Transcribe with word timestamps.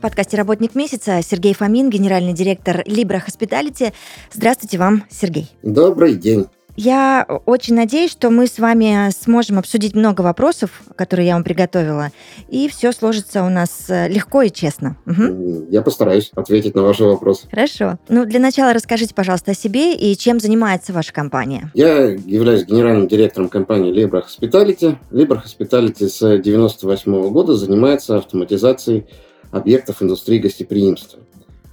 В 0.00 0.02
подкасте 0.02 0.38
«Работник 0.38 0.74
месяца» 0.74 1.20
Сергей 1.22 1.52
Фомин, 1.52 1.90
генеральный 1.90 2.32
директор 2.32 2.80
Libra 2.86 3.20
Hospitality. 3.20 3.92
Здравствуйте 4.32 4.78
вам, 4.78 5.04
Сергей. 5.10 5.50
Добрый 5.62 6.14
день. 6.14 6.46
Я 6.74 7.26
очень 7.44 7.74
надеюсь, 7.74 8.10
что 8.10 8.30
мы 8.30 8.46
с 8.46 8.58
вами 8.58 9.10
сможем 9.10 9.58
обсудить 9.58 9.94
много 9.94 10.22
вопросов, 10.22 10.70
которые 10.96 11.26
я 11.26 11.34
вам 11.34 11.44
приготовила, 11.44 12.12
и 12.48 12.66
все 12.70 12.92
сложится 12.92 13.44
у 13.44 13.50
нас 13.50 13.90
э, 13.90 14.08
легко 14.08 14.40
и 14.40 14.50
честно. 14.50 14.96
Мгм. 15.04 15.68
Я 15.68 15.82
постараюсь 15.82 16.30
ответить 16.34 16.74
на 16.74 16.82
ваши 16.82 17.04
вопросы. 17.04 17.46
Хорошо. 17.50 17.98
Ну, 18.08 18.24
для 18.24 18.40
начала 18.40 18.72
расскажите, 18.72 19.14
пожалуйста, 19.14 19.50
о 19.50 19.54
себе 19.54 19.94
и 19.94 20.16
чем 20.16 20.40
занимается 20.40 20.94
ваша 20.94 21.12
компания. 21.12 21.70
Я 21.74 22.04
являюсь 22.04 22.64
генеральным 22.64 23.06
директором 23.06 23.50
компании 23.50 23.92
Libra 23.92 24.22
Hospitality. 24.24 24.96
Libra 25.10 25.42
Hospitality 25.44 26.08
с 26.08 26.22
1998 26.22 27.30
года 27.30 27.54
занимается 27.54 28.16
автоматизацией 28.16 29.04
объектов 29.50 30.02
индустрии 30.02 30.38
гостеприимства. 30.38 31.20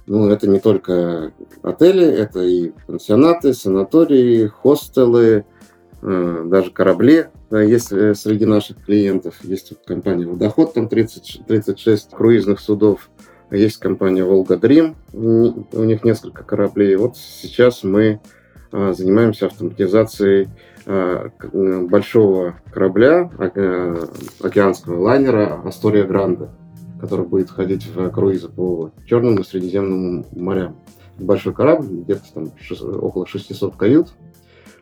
Ну, 0.06 0.28
это 0.30 0.48
не 0.48 0.58
только 0.58 1.32
отели, 1.62 2.04
это 2.04 2.42
и 2.42 2.72
пансионаты, 2.86 3.52
санатории, 3.52 4.46
хостелы, 4.46 5.44
э, 6.02 6.42
даже 6.46 6.70
корабли 6.70 7.26
да, 7.50 7.62
есть 7.62 7.92
э, 7.92 8.14
среди 8.14 8.44
наших 8.44 8.84
клиентов. 8.84 9.36
Есть 9.42 9.70
вот 9.70 9.80
компания 9.86 10.26
«Водоход», 10.26 10.74
там 10.74 10.88
30, 10.88 11.42
36 11.46 12.10
круизных 12.10 12.60
судов. 12.60 13.10
А 13.50 13.56
Есть 13.56 13.78
компания 13.78 14.24
«Волга 14.24 14.58
Дрим», 14.58 14.96
у 15.12 15.84
них 15.84 16.04
несколько 16.04 16.44
кораблей. 16.44 16.96
Вот 16.96 17.16
сейчас 17.16 17.84
мы 17.84 18.20
э, 18.72 18.92
занимаемся 18.92 19.46
автоматизацией 19.46 20.48
э, 20.84 21.28
большого 21.88 22.60
корабля, 22.70 23.30
э, 23.38 24.06
океанского 24.42 25.00
лайнера 25.00 25.62
«Астория 25.64 26.04
Гранде», 26.04 26.48
который 27.00 27.26
будет 27.26 27.50
ходить 27.50 27.86
в 27.86 28.10
круизы 28.10 28.48
по 28.48 28.90
Черному 29.06 29.40
и 29.40 29.44
Средиземному 29.44 30.24
морям. 30.32 30.76
Большой 31.18 31.52
корабль, 31.52 31.86
где-то 31.86 32.22
там 32.34 32.50
шест- 32.60 32.82
около 32.82 33.26
600 33.26 33.76
кают. 33.76 34.08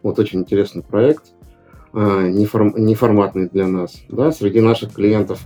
Вот 0.02 0.18
очень 0.18 0.40
интересный 0.40 0.82
проект, 0.82 1.24
э, 1.94 1.98
неформ- 1.98 2.78
неформатный 2.78 3.48
для 3.48 3.66
нас. 3.66 4.02
Да, 4.08 4.30
среди 4.32 4.60
наших 4.60 4.92
клиентов 4.92 5.40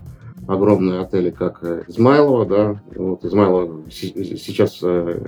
огромные 0.49 1.01
отели, 1.01 1.31
как 1.31 1.61
э, 1.63 1.85
Измайлова, 1.87 2.45
да, 2.47 2.83
вот 2.97 3.25
Измайлова 3.25 3.89
сейчас 3.91 4.81
э, 4.83 5.27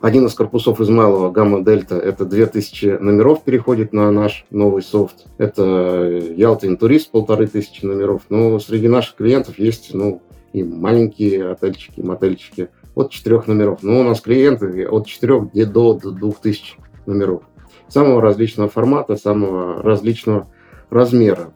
один 0.00 0.26
из 0.26 0.34
корпусов 0.34 0.80
Измайлова, 0.80 1.30
Гамма 1.30 1.62
Дельта, 1.64 1.96
это 1.96 2.24
2000 2.24 2.98
номеров 3.00 3.42
переходит 3.42 3.92
на 3.92 4.10
наш 4.10 4.44
новый 4.50 4.82
софт. 4.82 5.26
Это 5.38 5.62
э, 5.62 6.34
Ялта 6.36 6.66
Интурист, 6.66 7.10
полторы 7.10 7.46
тысячи 7.46 7.84
номеров. 7.84 8.22
Но 8.28 8.58
среди 8.58 8.88
наших 8.88 9.16
клиентов 9.16 9.58
есть, 9.58 9.94
ну, 9.94 10.22
и 10.54 10.62
маленькие 10.62 11.50
отельчики, 11.50 12.00
мотельчики 12.00 12.70
от 12.94 13.10
четырех 13.10 13.48
номеров. 13.48 13.82
Но 13.82 14.00
у 14.00 14.04
нас 14.04 14.20
клиенты 14.20 14.86
от 14.86 15.06
четырех 15.06 15.50
где 15.50 15.66
до 15.66 15.94
двух 15.94 16.40
тысяч 16.40 16.76
номеров. 17.06 17.42
Самого 17.88 18.22
различного 18.22 18.70
формата, 18.70 19.16
самого 19.16 19.82
различного 19.82 20.48
размера. 20.90 21.52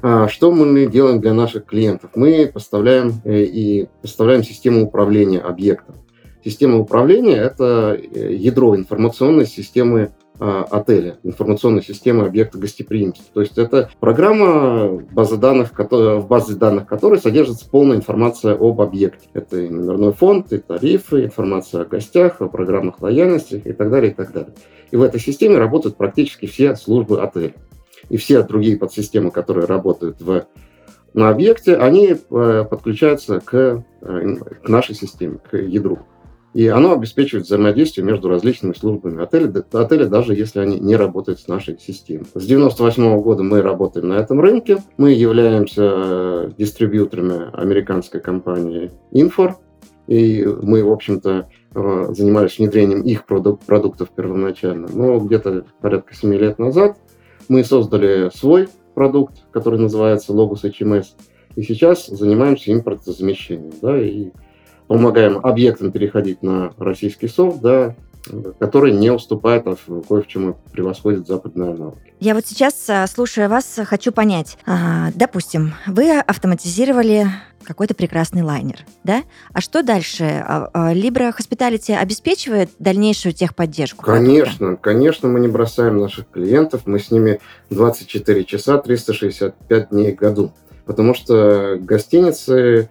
А, 0.00 0.28
Что 0.28 0.50
мы 0.50 0.86
делаем 0.86 1.20
для 1.20 1.34
наших 1.34 1.66
клиентов? 1.66 2.10
Мы 2.14 2.50
поставляем 2.52 3.12
э, 3.24 3.42
и 3.42 3.88
поставляем 4.00 4.42
систему 4.42 4.84
управления 4.84 5.40
объектом. 5.40 5.96
Система 6.42 6.78
управления– 6.78 7.36
это 7.36 7.98
э, 8.00 8.34
ядро 8.34 8.74
информационной 8.74 9.46
системы 9.46 10.12
отеля, 10.38 11.18
информационной 11.22 11.82
системы 11.82 12.26
объекта 12.26 12.58
гостеприимства. 12.58 13.24
То 13.32 13.40
есть 13.40 13.58
это 13.58 13.90
программа, 14.00 14.88
база 15.10 15.36
данных, 15.36 15.72
в 15.76 16.26
базе 16.26 16.54
данных 16.54 16.86
которой 16.86 17.18
содержится 17.18 17.68
полная 17.68 17.96
информация 17.96 18.54
об 18.54 18.80
объекте. 18.80 19.28
Это 19.34 19.58
и 19.60 19.68
номерной 19.68 20.12
фонд, 20.12 20.52
и 20.52 20.58
тарифы, 20.58 21.24
информация 21.24 21.82
о 21.82 21.84
гостях, 21.84 22.40
о 22.40 22.48
программах 22.48 23.00
лояльности 23.00 23.60
и 23.64 23.72
так 23.72 23.90
далее, 23.90 24.12
и 24.12 24.14
так 24.14 24.32
далее. 24.32 24.54
И 24.90 24.96
в 24.96 25.02
этой 25.02 25.20
системе 25.20 25.58
работают 25.58 25.96
практически 25.96 26.46
все 26.46 26.74
службы 26.76 27.20
отеля. 27.20 27.54
И 28.08 28.16
все 28.16 28.42
другие 28.42 28.78
подсистемы, 28.78 29.30
которые 29.30 29.66
работают 29.66 30.20
в, 30.20 30.46
на 31.14 31.28
объекте, 31.30 31.76
они 31.76 32.14
э, 32.14 32.64
подключаются 32.68 33.40
к, 33.40 33.84
э, 34.00 34.36
к 34.62 34.68
нашей 34.68 34.94
системе, 34.94 35.38
к 35.50 35.56
ядру. 35.56 35.98
И 36.58 36.66
оно 36.66 36.92
обеспечивает 36.92 37.46
взаимодействие 37.46 38.04
между 38.04 38.28
различными 38.28 38.72
службами 38.72 39.22
отеля, 39.22 39.64
отеля, 39.74 40.06
даже 40.06 40.34
если 40.34 40.58
они 40.58 40.80
не 40.80 40.96
работают 40.96 41.38
с 41.38 41.46
нашей 41.46 41.78
системой. 41.78 42.24
С 42.24 42.30
1998 42.30 43.20
года 43.20 43.44
мы 43.44 43.62
работаем 43.62 44.08
на 44.08 44.14
этом 44.14 44.40
рынке. 44.40 44.78
Мы 44.96 45.12
являемся 45.12 45.82
э, 45.84 46.50
дистрибьюторами 46.58 47.56
американской 47.56 48.20
компании 48.20 48.90
Infor. 49.12 49.52
И 50.08 50.44
мы, 50.44 50.82
в 50.82 50.90
общем-то, 50.90 51.48
э, 51.76 52.06
занимались 52.08 52.58
внедрением 52.58 53.02
их 53.02 53.24
продук- 53.24 53.64
продуктов 53.64 54.08
первоначально. 54.10 54.88
Но 54.92 55.20
где-то 55.20 55.64
порядка 55.80 56.12
7 56.12 56.34
лет 56.34 56.58
назад 56.58 56.98
мы 57.48 57.62
создали 57.62 58.30
свой 58.34 58.66
продукт, 58.96 59.44
который 59.52 59.78
называется 59.78 60.32
Logos 60.32 60.64
HMS. 60.64 61.04
И 61.54 61.62
сейчас 61.62 62.08
занимаемся 62.08 62.72
импортозамещением. 62.72 63.74
Да, 63.80 63.96
и 63.96 64.32
помогаем 64.88 65.38
объектам 65.38 65.92
переходить 65.92 66.42
на 66.42 66.72
российский 66.78 67.28
софт, 67.28 67.60
да, 67.60 67.94
который 68.58 68.92
не 68.92 69.10
уступает, 69.10 69.66
а 69.66 69.76
кое 70.08 70.22
в 70.22 70.26
чем 70.26 70.56
превосходит 70.72 71.26
западные 71.26 71.72
аналоги. 71.72 71.98
Я 72.20 72.34
вот 72.34 72.46
сейчас, 72.46 72.74
а, 72.88 73.06
слушая 73.06 73.48
вас, 73.48 73.78
хочу 73.84 74.12
понять. 74.12 74.58
А, 74.66 75.10
Допустим, 75.14 75.74
вы 75.86 76.18
автоматизировали 76.18 77.26
какой-то 77.62 77.94
прекрасный 77.94 78.42
лайнер, 78.42 78.78
да? 79.04 79.22
А 79.52 79.60
что 79.60 79.82
дальше? 79.82 80.24
А, 80.24 80.70
а, 80.72 80.94
Libra 80.94 81.32
Hospitality 81.36 81.94
обеспечивает 81.94 82.70
дальнейшую 82.78 83.34
техподдержку? 83.34 84.04
Конечно, 84.04 84.76
конечно, 84.76 85.28
мы 85.28 85.38
не 85.40 85.48
бросаем 85.48 85.98
наших 85.98 86.28
клиентов, 86.30 86.82
мы 86.86 86.98
с 86.98 87.10
ними 87.10 87.40
24 87.70 88.44
часа, 88.44 88.78
365 88.78 89.90
дней 89.90 90.12
в 90.12 90.16
году. 90.16 90.52
Потому 90.86 91.14
что 91.14 91.76
гостиницы, 91.78 92.54
э, 92.54 92.88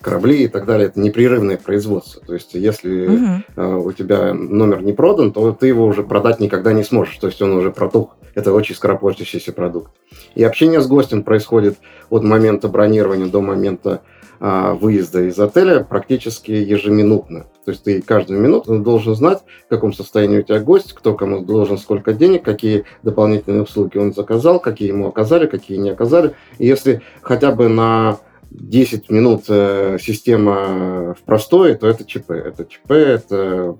корабли 0.00 0.44
и 0.44 0.48
так 0.48 0.66
далее, 0.66 0.88
это 0.88 1.00
непрерывное 1.00 1.56
производство. 1.56 2.22
То 2.24 2.34
есть, 2.34 2.54
если 2.54 3.44
э, 3.56 3.76
у 3.76 3.92
тебя 3.92 4.34
номер 4.34 4.82
не 4.82 4.92
продан, 4.92 5.32
то 5.32 5.52
ты 5.52 5.66
его 5.66 5.86
уже 5.86 6.02
продать 6.02 6.40
никогда 6.40 6.72
не 6.72 6.84
сможешь. 6.84 7.16
То 7.16 7.28
есть 7.28 7.40
он 7.40 7.52
уже 7.52 7.70
протух. 7.70 8.16
Это 8.34 8.52
очень 8.52 8.74
скоропортящийся 8.74 9.52
продукт. 9.52 9.90
И 10.34 10.44
общение 10.44 10.80
с 10.80 10.86
гостем 10.86 11.22
происходит 11.22 11.78
от 12.10 12.22
момента 12.22 12.68
бронирования 12.68 13.26
до 13.26 13.40
момента 13.40 14.02
а, 14.40 14.74
выезда 14.74 15.22
из 15.22 15.38
отеля 15.38 15.80
практически 15.80 16.52
ежеминутно. 16.52 17.46
То 17.64 17.72
есть 17.72 17.82
ты 17.82 18.00
каждую 18.00 18.40
минуту 18.40 18.78
должен 18.78 19.16
знать, 19.16 19.42
в 19.66 19.68
каком 19.68 19.92
состоянии 19.92 20.38
у 20.38 20.42
тебя 20.42 20.60
гость, 20.60 20.92
кто 20.92 21.14
кому 21.14 21.40
должен 21.40 21.76
сколько 21.76 22.12
денег, 22.12 22.44
какие 22.44 22.84
дополнительные 23.02 23.62
услуги 23.62 23.98
он 23.98 24.12
заказал, 24.14 24.60
какие 24.60 24.88
ему 24.88 25.08
оказали, 25.08 25.46
какие 25.46 25.78
не 25.78 25.90
оказали. 25.90 26.34
И 26.58 26.66
если 26.66 27.02
хотя 27.20 27.50
бы 27.50 27.68
на 27.68 28.18
10 28.50 29.10
минут 29.10 29.44
э, 29.48 29.98
система 30.00 31.14
в 31.14 31.22
простое, 31.24 31.74
то 31.74 31.86
это 31.86 32.04
ЧП. 32.04 32.30
Это 32.30 32.64
ЧП, 32.64 32.92
это 32.92 33.76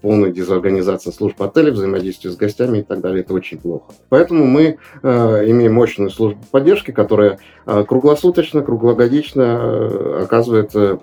полная 0.00 0.30
дезорганизация 0.30 1.12
служб 1.12 1.40
отеля, 1.42 1.72
взаимодействие 1.72 2.32
с 2.32 2.36
гостями 2.36 2.78
и 2.78 2.82
так 2.82 3.00
далее. 3.00 3.20
Это 3.20 3.34
очень 3.34 3.58
плохо. 3.58 3.92
Поэтому 4.08 4.46
мы 4.46 4.78
э, 5.02 5.50
имеем 5.50 5.74
мощную 5.74 6.10
службу 6.10 6.42
поддержки, 6.50 6.92
которая 6.92 7.38
э, 7.66 7.84
круглосуточно, 7.86 8.62
круглогодично 8.62 9.42
э, 9.42 10.22
оказывает 10.24 10.74
э, 10.74 10.98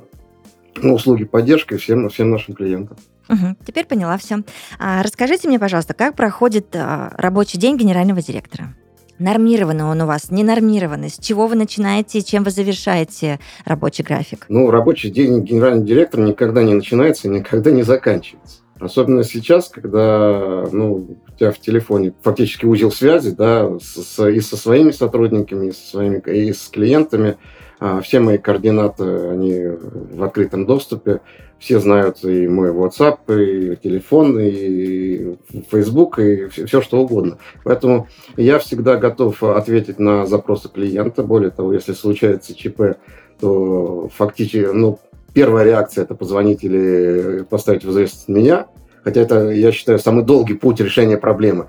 ну, 0.82 0.96
услуги 0.96 1.24
поддержки 1.24 1.78
всем, 1.78 2.10
всем 2.10 2.32
нашим 2.32 2.56
клиентам. 2.56 2.98
Мгм. 3.30 3.58
Теперь 3.66 3.86
поняла 3.86 4.18
все. 4.18 4.40
расскажите 4.80 5.48
мне, 5.48 5.58
пожалуйста, 5.58 5.94
как 5.94 6.16
проходит 6.16 6.76
а, 6.76 7.14
рабочий 7.18 7.58
день 7.58 7.78
генерального 7.78 8.22
директора? 8.22 8.76
Нормированный 9.20 9.86
он 9.86 10.02
у 10.02 10.06
вас, 10.06 10.32
не 10.32 10.44
нормированный? 10.44 11.10
С 11.10 11.18
чего 11.18 11.48
вы 11.48 11.56
начинаете 11.56 12.20
и 12.20 12.26
чем 12.26 12.44
вы 12.44 12.52
завершаете 12.52 13.40
рабочий 13.66 14.04
график? 14.04 14.46
Ну, 14.50 14.72
рабочий 14.72 15.10
день 15.10 15.44
генерального 15.44 15.86
директора 15.86 16.22
никогда 16.22 16.64
не 16.64 16.74
начинается 16.74 17.28
и 17.28 17.32
никогда 17.32 17.72
не 17.72 17.84
заканчивается. 17.84 18.64
Особенно 18.80 19.24
сейчас, 19.24 19.70
когда 19.70 20.66
ну, 20.72 21.08
у 21.28 21.38
тебя 21.38 21.52
в 21.52 21.60
телефоне 21.60 22.14
фактически 22.22 22.66
узел 22.66 22.92
связи, 22.92 23.32
да, 23.32 23.78
с, 23.80 24.28
и 24.28 24.42
со 24.42 24.58
своими 24.58 24.92
сотрудниками, 24.92 25.68
и 25.68 25.72
со 25.72 25.88
своими, 25.88 26.20
и 26.26 26.52
с 26.52 26.68
клиентами. 26.68 27.38
А, 27.80 28.02
все 28.02 28.20
мои 28.20 28.38
координаты, 28.38 29.04
они 29.04 29.68
в 30.16 30.24
открытом 30.24 30.66
доступе. 30.66 31.22
Все 31.64 31.80
знают 31.80 32.26
и 32.26 32.46
мой 32.46 32.72
WhatsApp, 32.72 33.20
и 33.30 33.78
телефон, 33.78 34.38
и 34.38 35.38
Facebook, 35.72 36.20
и 36.20 36.48
все, 36.48 36.82
что 36.82 37.00
угодно. 37.00 37.38
Поэтому 37.64 38.10
я 38.36 38.60
всегда 38.60 38.98
готов 38.98 39.42
ответить 39.42 39.98
на 39.98 40.26
запросы 40.26 40.68
клиента. 40.68 41.24
Более 41.24 41.52
того, 41.52 41.72
если 41.72 41.94
случается 41.94 42.54
ЧП, 42.54 42.98
то 43.40 44.10
фактически, 44.14 44.68
ну, 44.74 45.00
первая 45.34 45.64
реакция– 45.64 46.04
это 46.04 46.16
позвонить 46.16 46.66
или 46.66 47.46
поставить 47.50 47.86
в 47.86 47.92
известность 47.92 48.28
меня– 48.28 48.68
Хотя 49.04 49.20
это, 49.20 49.50
я 49.50 49.74
считаю, 49.74 50.00
самый 50.00 50.24
долгий 50.24 50.54
путь 50.54 50.80
решения 50.80 51.18
проблемы. 51.18 51.68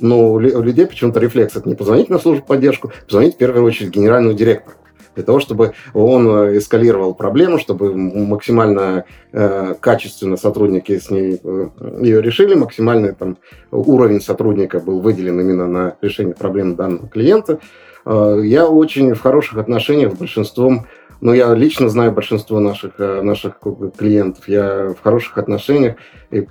Но 0.00 0.32
у 0.32 0.40
людей 0.40 0.86
почему-то 0.86 1.20
рефлекс– 1.20 1.54
это 1.56 1.68
не 1.68 1.76
позвонить 1.76 2.10
на 2.10 2.18
службу 2.18 2.44
поддержку, 2.44 2.90
позвонить 3.06 3.36
в 3.36 3.38
первую 3.38 3.64
очередь 3.64 3.90
генеральному 3.90 4.34
директору 4.34 4.76
для 5.14 5.24
того, 5.24 5.40
чтобы 5.40 5.72
он 5.92 6.28
э, 6.28 6.58
эскалировал 6.58 7.14
проблему, 7.14 7.58
чтобы 7.58 7.94
максимально 7.96 9.04
э, 9.32 9.74
качественно 9.80 10.36
сотрудники 10.36 10.98
с 10.98 11.10
ней 11.10 11.40
э, 11.42 11.68
ее 12.00 12.20
решили, 12.20 12.54
максимальный 12.54 13.12
там, 13.12 13.38
уровень 13.70 14.20
сотрудника 14.20 14.80
был 14.80 15.00
выделен 15.00 15.40
именно 15.40 15.66
на 15.66 15.96
решение 16.00 16.34
проблемы 16.34 16.74
данного 16.74 17.08
клиента. 17.08 17.58
Я 18.06 18.68
очень 18.68 19.14
в 19.14 19.20
хороших 19.22 19.56
отношениях 19.56 20.12
с 20.12 20.18
большинством 20.18 20.86
ну, 21.22 21.32
я 21.32 21.54
лично 21.54 21.88
знаю 21.88 22.12
большинство 22.12 22.60
наших, 22.60 22.98
наших 22.98 23.58
клиентов. 23.96 24.46
Я 24.46 24.94
в 24.98 25.02
хороших 25.02 25.38
отношениях 25.38 25.96
и 26.30 26.46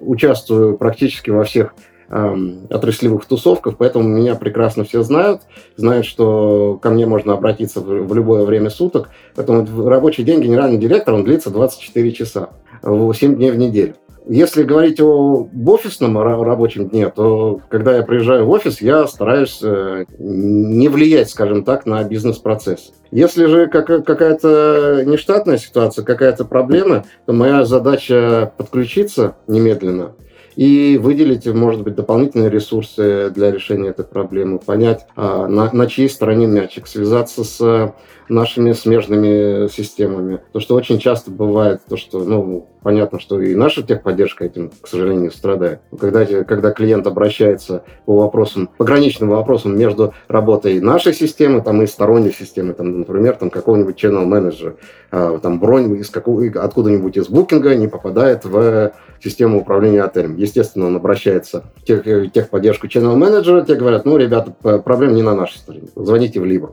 участвую 0.00 0.76
практически 0.76 1.30
во 1.30 1.44
всех 1.44 1.72
отраслевых 2.12 3.24
тусовках, 3.24 3.76
поэтому 3.78 4.06
меня 4.06 4.34
прекрасно 4.34 4.84
все 4.84 5.02
знают, 5.02 5.42
знают, 5.76 6.04
что 6.04 6.78
ко 6.82 6.90
мне 6.90 7.06
можно 7.06 7.32
обратиться 7.32 7.80
в, 7.80 8.14
любое 8.14 8.44
время 8.44 8.68
суток. 8.68 9.08
Поэтому 9.34 9.88
рабочий 9.88 10.22
день 10.22 10.42
генеральный 10.42 10.78
директор, 10.78 11.14
он 11.14 11.24
длится 11.24 11.50
24 11.50 12.12
часа, 12.12 12.50
7 12.82 13.36
дней 13.36 13.50
в 13.50 13.56
неделю. 13.56 13.94
Если 14.28 14.62
говорить 14.62 15.00
о 15.00 15.48
офисном 15.66 16.16
рабочем 16.16 16.88
дне, 16.88 17.08
то 17.08 17.60
когда 17.68 17.96
я 17.96 18.02
приезжаю 18.02 18.46
в 18.46 18.50
офис, 18.50 18.80
я 18.80 19.08
стараюсь 19.08 19.58
э, 19.62 20.04
не 20.18 20.88
влиять, 20.88 21.28
скажем 21.28 21.64
так, 21.64 21.86
на 21.86 22.04
бизнес-процесс. 22.04 22.92
Если 23.10 23.46
же 23.46 23.66
какая-то 23.66 25.02
нештатная 25.04 25.58
ситуация, 25.58 26.04
какая-то 26.04 26.44
проблема, 26.44 27.04
то 27.26 27.32
моя 27.32 27.64
задача 27.64 28.52
подключиться 28.56 29.34
немедленно 29.48 30.12
и 30.56 30.98
выделить, 31.00 31.46
может 31.46 31.82
быть, 31.82 31.94
дополнительные 31.94 32.50
ресурсы 32.50 33.30
для 33.30 33.50
решения 33.50 33.90
этой 33.90 34.04
проблемы, 34.04 34.58
понять, 34.58 35.06
а, 35.16 35.46
на, 35.46 35.70
на 35.72 35.86
чьей 35.86 36.08
стороне 36.08 36.46
мячик, 36.46 36.86
связаться 36.86 37.44
с 37.44 37.94
нашими 38.28 38.72
смежными 38.72 39.68
системами. 39.68 40.40
То, 40.52 40.60
что 40.60 40.74
очень 40.74 40.98
часто 40.98 41.30
бывает, 41.30 41.82
то, 41.88 41.96
что, 41.96 42.20
ну, 42.24 42.68
понятно, 42.82 43.20
что 43.20 43.40
и 43.40 43.54
наша 43.54 43.82
техподдержка 43.82 44.44
этим, 44.44 44.70
к 44.80 44.88
сожалению, 44.88 45.30
страдает. 45.30 45.80
Когда, 45.98 46.24
когда 46.24 46.70
клиент 46.70 47.06
обращается 47.06 47.84
по 48.06 48.16
вопросам, 48.16 48.70
пограничным 48.78 49.28
вопросам 49.30 49.76
между 49.76 50.14
работой 50.28 50.80
нашей 50.80 51.12
системы 51.12 51.60
там, 51.60 51.82
и 51.82 51.86
сторонней 51.86 52.32
системы, 52.32 52.72
там, 52.72 53.00
например, 53.00 53.36
там, 53.36 53.50
какого-нибудь 53.50 54.02
channel 54.02 54.24
менеджера, 54.24 54.76
там, 55.10 55.60
бронь 55.60 55.94
из 55.96 56.08
какого, 56.10 56.44
откуда-нибудь 56.46 57.16
из 57.16 57.28
букинга 57.28 57.74
не 57.74 57.88
попадает 57.88 58.44
в 58.44 58.92
систему 59.22 59.60
управления 59.60 60.02
отелем. 60.02 60.36
Естественно, 60.42 60.86
он 60.86 60.96
обращается 60.96 61.62
в 61.76 61.84
тех, 61.84 62.02
техподдержку 62.32 62.88
channel 62.88 63.14
менеджера, 63.14 63.62
те 63.62 63.76
говорят, 63.76 64.04
ну, 64.04 64.16
ребята, 64.16 64.50
проблема 64.80 65.12
не 65.12 65.22
на 65.22 65.36
нашей 65.36 65.58
стороне, 65.58 65.84
звоните 65.94 66.40
в 66.40 66.44
Libro. 66.44 66.72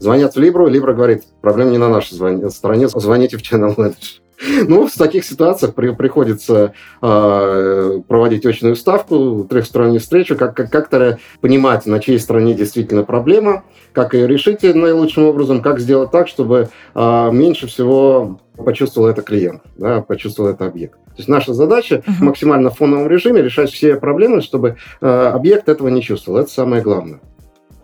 Звонят 0.00 0.34
в 0.34 0.40
Либру, 0.40 0.66
Либра 0.66 0.94
говорит, 0.94 1.24
проблема 1.42 1.70
не 1.70 1.78
на 1.78 1.90
нашей 1.90 2.14
стороне, 2.50 2.88
звоните 2.88 3.36
в 3.36 3.42
Channel 3.42 3.76
Manager. 3.76 4.20
Ну, 4.68 4.86
в 4.86 4.94
таких 4.94 5.26
ситуациях 5.26 5.74
при, 5.74 5.90
приходится 5.90 6.72
э, 7.02 8.00
проводить 8.08 8.46
очную 8.46 8.74
ставку, 8.74 9.46
трехстороннюю 9.48 10.00
встречу, 10.00 10.34
как, 10.34 10.56
как, 10.56 10.70
как-то 10.70 11.18
понимать, 11.42 11.84
на 11.84 12.00
чьей 12.00 12.18
стороне 12.18 12.54
действительно 12.54 13.04
проблема, 13.04 13.64
как 13.92 14.14
ее 14.14 14.26
решить 14.26 14.62
наилучшим 14.62 15.24
образом, 15.24 15.60
как 15.60 15.78
сделать 15.78 16.10
так, 16.10 16.26
чтобы 16.26 16.70
э, 16.94 17.30
меньше 17.32 17.66
всего 17.66 18.40
почувствовал 18.56 19.08
это 19.08 19.20
клиент, 19.20 19.60
да, 19.76 20.00
почувствовал 20.00 20.48
это 20.48 20.64
объект. 20.66 20.94
То 20.94 21.16
есть 21.18 21.28
наша 21.28 21.52
задача 21.52 21.96
uh-huh. 21.96 22.24
максимально 22.24 22.70
в 22.70 22.78
фоновом 22.78 23.08
режиме 23.08 23.42
решать 23.42 23.70
все 23.70 23.96
проблемы, 23.96 24.40
чтобы 24.40 24.76
э, 25.02 25.06
объект 25.06 25.68
этого 25.68 25.88
не 25.88 26.02
чувствовал. 26.02 26.38
Это 26.38 26.50
самое 26.50 26.82
главное. 26.82 27.20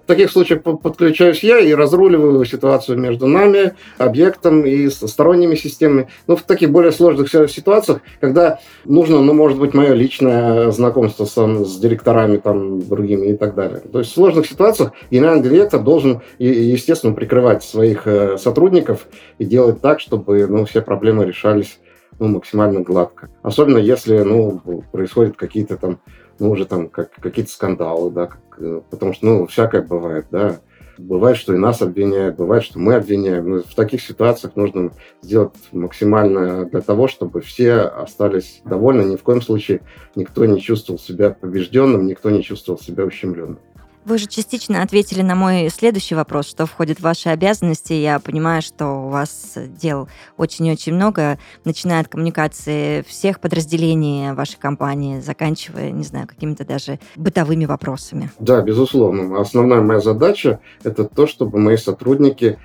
В 0.06 0.08
таких 0.08 0.30
случаях 0.30 0.62
подключаюсь 0.62 1.42
я 1.42 1.58
и 1.58 1.74
разруливаю 1.74 2.44
ситуацию 2.44 2.96
между 2.96 3.26
нами, 3.26 3.74
объектом 3.98 4.64
и 4.64 4.88
сторонними 4.88 5.56
системами. 5.56 6.06
Ну, 6.28 6.36
в 6.36 6.42
таких 6.42 6.70
более 6.70 6.92
сложных 6.92 7.28
ситуациях, 7.28 8.02
когда 8.20 8.60
нужно, 8.84 9.20
ну, 9.20 9.34
может 9.34 9.58
быть, 9.58 9.74
мое 9.74 9.94
личное 9.94 10.70
знакомство 10.70 11.24
с, 11.24 11.34
с 11.34 11.80
директорами 11.80 12.36
там, 12.36 12.86
другими 12.86 13.32
и 13.32 13.36
так 13.36 13.56
далее. 13.56 13.80
То 13.80 13.98
есть 13.98 14.12
в 14.12 14.14
сложных 14.14 14.46
ситуациях 14.46 14.92
генеральный 15.10 15.42
директор 15.42 15.82
должен, 15.82 16.20
естественно, 16.38 17.12
прикрывать 17.12 17.64
своих 17.64 18.06
э, 18.06 18.38
сотрудников 18.38 19.08
и 19.38 19.44
делать 19.44 19.80
так, 19.80 19.98
чтобы 19.98 20.46
ну, 20.46 20.66
все 20.66 20.82
проблемы 20.82 21.24
решались 21.24 21.80
ну, 22.20 22.28
максимально 22.28 22.82
гладко. 22.82 23.28
Особенно 23.42 23.78
если 23.78 24.18
ну, 24.18 24.62
происходят 24.92 25.36
какие-то 25.36 25.76
там 25.76 25.98
ну, 26.38 26.50
уже 26.50 26.66
там 26.66 26.88
как, 26.88 27.12
какие-то 27.12 27.50
скандалы, 27.50 28.10
да, 28.10 28.26
как, 28.26 28.40
э, 28.58 28.80
потому 28.90 29.12
что, 29.12 29.26
ну, 29.26 29.46
всякое 29.46 29.82
бывает, 29.82 30.26
да. 30.30 30.60
Бывает, 30.98 31.36
что 31.36 31.54
и 31.54 31.58
нас 31.58 31.82
обвиняют, 31.82 32.36
бывает, 32.36 32.64
что 32.64 32.78
мы 32.78 32.94
обвиняем. 32.94 33.50
Но 33.50 33.62
в 33.62 33.74
таких 33.74 34.00
ситуациях 34.00 34.56
нужно 34.56 34.92
сделать 35.20 35.52
максимально 35.72 36.64
для 36.64 36.80
того, 36.80 37.06
чтобы 37.06 37.42
все 37.42 37.80
остались 37.80 38.62
довольны. 38.64 39.02
Ни 39.02 39.16
в 39.16 39.22
коем 39.22 39.42
случае 39.42 39.82
никто 40.14 40.46
не 40.46 40.58
чувствовал 40.58 40.98
себя 40.98 41.30
побежденным, 41.30 42.06
никто 42.06 42.30
не 42.30 42.42
чувствовал 42.42 42.80
себя 42.80 43.04
ущемленным. 43.04 43.58
Вы 44.06 44.18
же 44.18 44.28
частично 44.28 44.82
ответили 44.82 45.20
на 45.20 45.34
мой 45.34 45.68
следующий 45.68 46.14
вопрос, 46.14 46.46
что 46.46 46.64
входит 46.64 46.98
в 46.98 47.02
ваши 47.02 47.28
обязанности. 47.28 47.92
Я 47.92 48.20
понимаю, 48.20 48.62
что 48.62 48.86
у 48.86 49.08
вас 49.08 49.54
дел 49.56 50.08
очень-очень 50.36 50.94
много, 50.94 51.40
начиная 51.64 52.02
от 52.02 52.08
коммуникации 52.08 53.02
всех 53.08 53.40
подразделений 53.40 54.32
вашей 54.32 54.60
компании, 54.60 55.18
заканчивая, 55.18 55.90
не 55.90 56.04
знаю, 56.04 56.28
какими-то 56.28 56.64
даже 56.64 57.00
бытовыми 57.16 57.64
вопросами. 57.64 58.30
Да, 58.38 58.62
безусловно. 58.62 59.40
Основная 59.40 59.80
моя 59.80 59.98
задача– 59.98 60.60
это 60.84 61.02
то, 61.02 61.26
чтобы 61.26 61.58
мои 61.58 61.76
сотрудники 61.76 62.60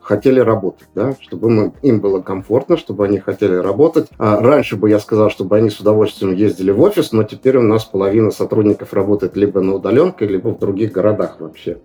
хотели 0.00 0.40
работать, 0.40 0.88
да, 0.94 1.14
чтобы 1.20 1.50
мы, 1.50 1.72
им 1.82 2.00
было 2.00 2.20
комфортно, 2.20 2.76
чтобы 2.76 3.04
они 3.04 3.18
хотели 3.18 3.54
работать. 3.54 4.08
А 4.18 4.40
раньше 4.40 4.76
бы 4.76 4.90
я 4.90 4.98
сказал, 4.98 5.30
чтобы 5.30 5.56
они 5.56 5.70
с 5.70 5.80
удовольствием 5.80 6.34
ездили 6.34 6.70
в 6.70 6.80
офис, 6.80 7.12
но 7.12 7.24
теперь 7.24 7.56
у 7.56 7.62
нас 7.62 7.84
половина 7.84 8.30
сотрудников 8.30 8.92
работает 8.92 9.36
либо 9.36 9.60
на 9.60 9.74
удаленке, 9.74 10.26
либо 10.26 10.48
в 10.48 10.58
других 10.58 10.92
городах 10.92 11.40
вообще. 11.40 11.78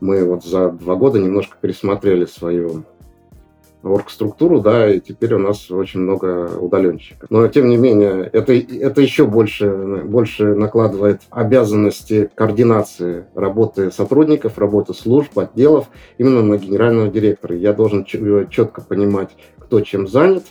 Мы 0.00 0.24
вот 0.24 0.44
за 0.44 0.70
два 0.70 0.94
года 0.96 1.18
немножко 1.18 1.56
пересмотрели 1.60 2.26
свою 2.26 2.84
оргструктуру, 3.86 4.60
да, 4.60 4.90
и 4.92 5.00
теперь 5.00 5.34
у 5.34 5.38
нас 5.38 5.70
очень 5.70 6.00
много 6.00 6.50
удаленщиков. 6.58 7.30
Но, 7.30 7.46
тем 7.48 7.68
не 7.68 7.76
менее, 7.76 8.28
это, 8.32 8.52
это 8.52 9.00
еще 9.00 9.26
больше, 9.26 10.02
больше 10.04 10.54
накладывает 10.54 11.22
обязанности 11.30 12.30
координации 12.34 13.26
работы 13.34 13.90
сотрудников, 13.90 14.58
работы 14.58 14.94
служб, 14.94 15.38
отделов 15.38 15.88
именно 16.18 16.42
на 16.42 16.56
генерального 16.56 17.08
директора. 17.08 17.56
Я 17.56 17.72
должен 17.72 18.04
четко 18.04 18.82
понимать, 18.82 19.30
кто 19.58 19.80
чем 19.80 20.08
занят, 20.08 20.44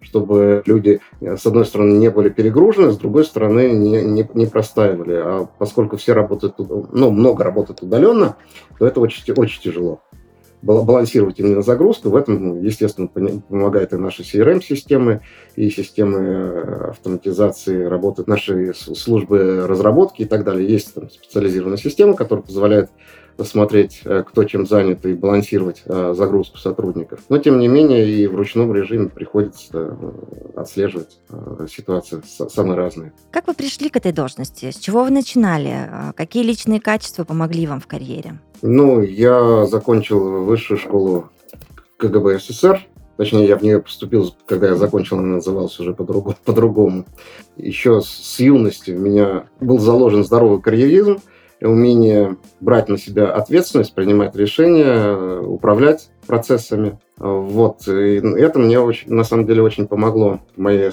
чтобы 0.00 0.62
люди, 0.66 1.00
с 1.20 1.44
одной 1.44 1.64
стороны, 1.64 1.94
не 1.94 2.08
были 2.08 2.28
перегружены, 2.28 2.92
с 2.92 2.96
другой 2.96 3.24
стороны, 3.24 3.72
не, 3.72 4.02
не, 4.02 4.28
не 4.32 4.46
простаивали. 4.46 5.14
А 5.14 5.48
поскольку 5.58 5.96
все 5.96 6.12
работают, 6.12 6.56
ну, 6.58 7.10
много 7.10 7.44
работают 7.44 7.82
удаленно, 7.82 8.36
то 8.78 8.86
это 8.86 9.00
очень, 9.00 9.32
очень 9.34 9.60
тяжело 9.60 10.00
балансировать 10.62 11.38
именно 11.38 11.62
загрузку. 11.62 12.10
В 12.10 12.16
этом, 12.16 12.60
естественно, 12.62 13.08
помогает 13.08 13.92
и 13.92 13.96
наши 13.96 14.22
CRM-системы, 14.22 15.22
и 15.56 15.70
системы 15.70 16.18
э, 16.18 16.90
автоматизации 16.90 17.84
работы 17.84 18.24
нашей 18.26 18.74
службы 18.74 19.66
разработки 19.66 20.22
и 20.22 20.26
так 20.26 20.44
далее. 20.44 20.68
Есть 20.68 20.94
там 20.94 21.10
специализированная 21.10 21.78
система, 21.78 22.14
которая 22.14 22.44
позволяет 22.44 22.90
посмотреть, 23.38 24.02
э, 24.04 24.24
кто 24.26 24.42
чем 24.44 24.66
занят, 24.66 25.06
и 25.06 25.14
балансировать 25.14 25.82
э, 25.86 26.12
загрузку 26.14 26.58
сотрудников. 26.58 27.20
Но, 27.28 27.38
тем 27.38 27.60
не 27.60 27.68
менее, 27.68 28.06
и 28.06 28.26
в 28.26 28.34
ручном 28.34 28.74
режиме 28.74 29.08
приходится 29.08 29.68
э, 29.72 30.10
отслеживать 30.56 31.20
ситуации 31.70 32.20
самые 32.48 32.76
разные. 32.76 33.12
Как 33.30 33.46
вы 33.46 33.54
пришли 33.54 33.90
к 33.90 33.96
этой 33.96 34.12
должности? 34.12 34.72
С 34.72 34.76
чего 34.76 35.04
вы 35.04 35.10
начинали? 35.10 35.88
Какие 36.16 36.42
личные 36.42 36.80
качества 36.80 37.22
помогли 37.22 37.66
вам 37.66 37.80
в 37.80 37.86
карьере? 37.86 38.40
Ну, 38.60 39.02
я 39.02 39.66
закончил 39.66 40.44
высшую 40.44 40.78
школу 40.78 41.30
КГБ 41.96 42.40
СССР, 42.40 42.86
Точнее, 43.16 43.48
я 43.48 43.56
в 43.56 43.62
нее 43.62 43.80
поступил, 43.80 44.32
когда 44.46 44.68
я 44.68 44.76
закончил, 44.76 45.18
она 45.18 45.26
называлась 45.26 45.78
уже 45.80 45.92
по-другому. 45.92 46.36
по-другому. 46.44 47.04
Еще 47.56 48.00
с 48.00 48.38
юности 48.38 48.92
у 48.92 48.98
меня 49.00 49.48
был 49.60 49.80
заложен 49.80 50.24
здоровый 50.24 50.62
карьеризм. 50.62 51.18
Умение 51.60 52.36
брать 52.60 52.88
на 52.88 52.98
себя 52.98 53.32
ответственность, 53.32 53.94
принимать 53.94 54.36
решения, 54.36 55.40
управлять 55.40 56.10
процессами. 56.26 56.98
Вот. 57.16 57.88
И 57.88 58.16
это 58.16 58.58
мне 58.58 58.78
очень, 58.78 59.12
на 59.12 59.24
самом 59.24 59.46
деле 59.46 59.62
очень 59.62 59.88
помогло 59.88 60.40
в 60.56 60.60
моей 60.60 60.90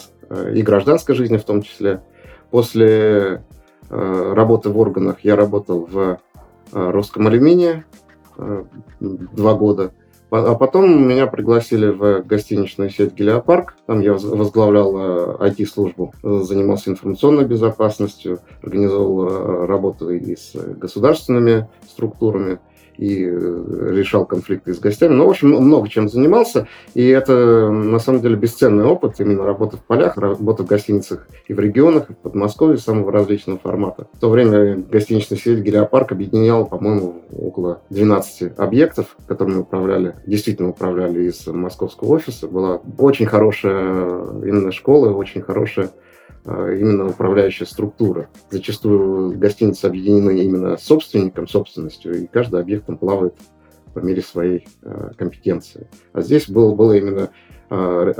и 0.53 0.61
гражданской 0.61 1.15
жизни 1.15 1.37
в 1.37 1.43
том 1.43 1.61
числе. 1.61 2.01
После 2.49 3.43
работы 3.89 4.69
в 4.69 4.79
органах 4.79 5.17
я 5.21 5.35
работал 5.35 5.87
в 5.91 6.19
Русском 6.71 7.27
алюминии 7.27 7.83
два 8.99 9.53
года– 9.53 9.91
а 10.31 10.55
потом 10.55 11.07
меня 11.07 11.27
пригласили 11.27 11.87
в 11.87 12.23
гостиничную 12.23 12.89
сеть 12.89 13.13
«Гелиопарк». 13.13 13.75
Там 13.85 14.01
я 14.01 14.13
возглавлял 14.13 15.37
IT-службу, 15.41 16.13
э, 16.23 16.39
занимался 16.43 16.89
информационной 16.89 17.45
безопасностью, 17.45 18.39
организовал 18.61 19.27
э, 19.27 19.65
работу 19.65 20.09
и 20.09 20.35
с 20.35 20.53
государственными 20.55 21.67
структурами 21.87 22.59
и 22.97 23.25
э, 23.25 23.91
решал 23.91 24.25
конфликты 24.25 24.73
с 24.73 24.79
гостями. 24.79 25.13
Ну, 25.13 25.27
в 25.27 25.29
общем, 25.29 25.49
много 25.49 25.89
чем 25.89 26.09
занимался. 26.09 26.67
И 26.93 27.05
это, 27.07 27.69
на 27.69 27.99
самом 27.99 28.21
деле, 28.21 28.35
бесценный 28.35 28.85
опыт. 28.85 29.19
Именно 29.19 29.45
работа 29.45 29.77
в 29.77 29.81
полях, 29.81 30.17
работа 30.17 30.63
в 30.63 30.67
гостиницах 30.67 31.27
и 31.47 31.53
в 31.53 31.59
регионах, 31.59 32.09
и 32.09 32.13
в 32.13 32.17
Подмосковье 32.17 32.77
самого 32.77 33.11
различного 33.11 33.59
формата. 33.59 34.07
В 34.13 34.19
то 34.19 34.29
время 34.29 34.77
гостиничная 34.77 35.37
сеть 35.37 35.59
«Гелиопарк» 35.59 36.11
объединяла, 36.11 36.65
по-моему, 36.65 37.21
около 37.31 37.81
12 37.89 38.57
объектов, 38.57 39.15
которыми 39.27 39.59
управляли, 39.59 40.15
действительно 40.25 40.69
управляли 40.69 41.23
из 41.23 41.45
московского 41.47 42.09
офиса. 42.09 42.47
Была 42.47 42.81
очень 42.97 43.25
хорошая 43.25 43.73
именно 44.43 44.71
школа, 44.71 45.11
очень 45.11 45.41
хорошая 45.41 45.91
именно 46.45 47.07
управляющая 47.07 47.65
структура. 47.65 48.29
Зачастую 48.51 49.37
гостиницы 49.37 49.85
объединены 49.85 50.39
именно 50.43 50.77
собственником, 50.77 51.47
собственностью, 51.47 52.23
и 52.23 52.27
каждый 52.27 52.59
объект 52.61 52.85
там 52.85 52.97
плавает 52.97 53.33
по 53.95 53.99
мере 53.99 54.21
своей 54.21 54.67
э, 54.83 55.11
компетенции. 55.17 55.87
А 56.13 56.21
здесь 56.21 56.49
было, 56.49 56.75
было 56.75 56.93
именно 56.93 57.29
э, 57.69 58.13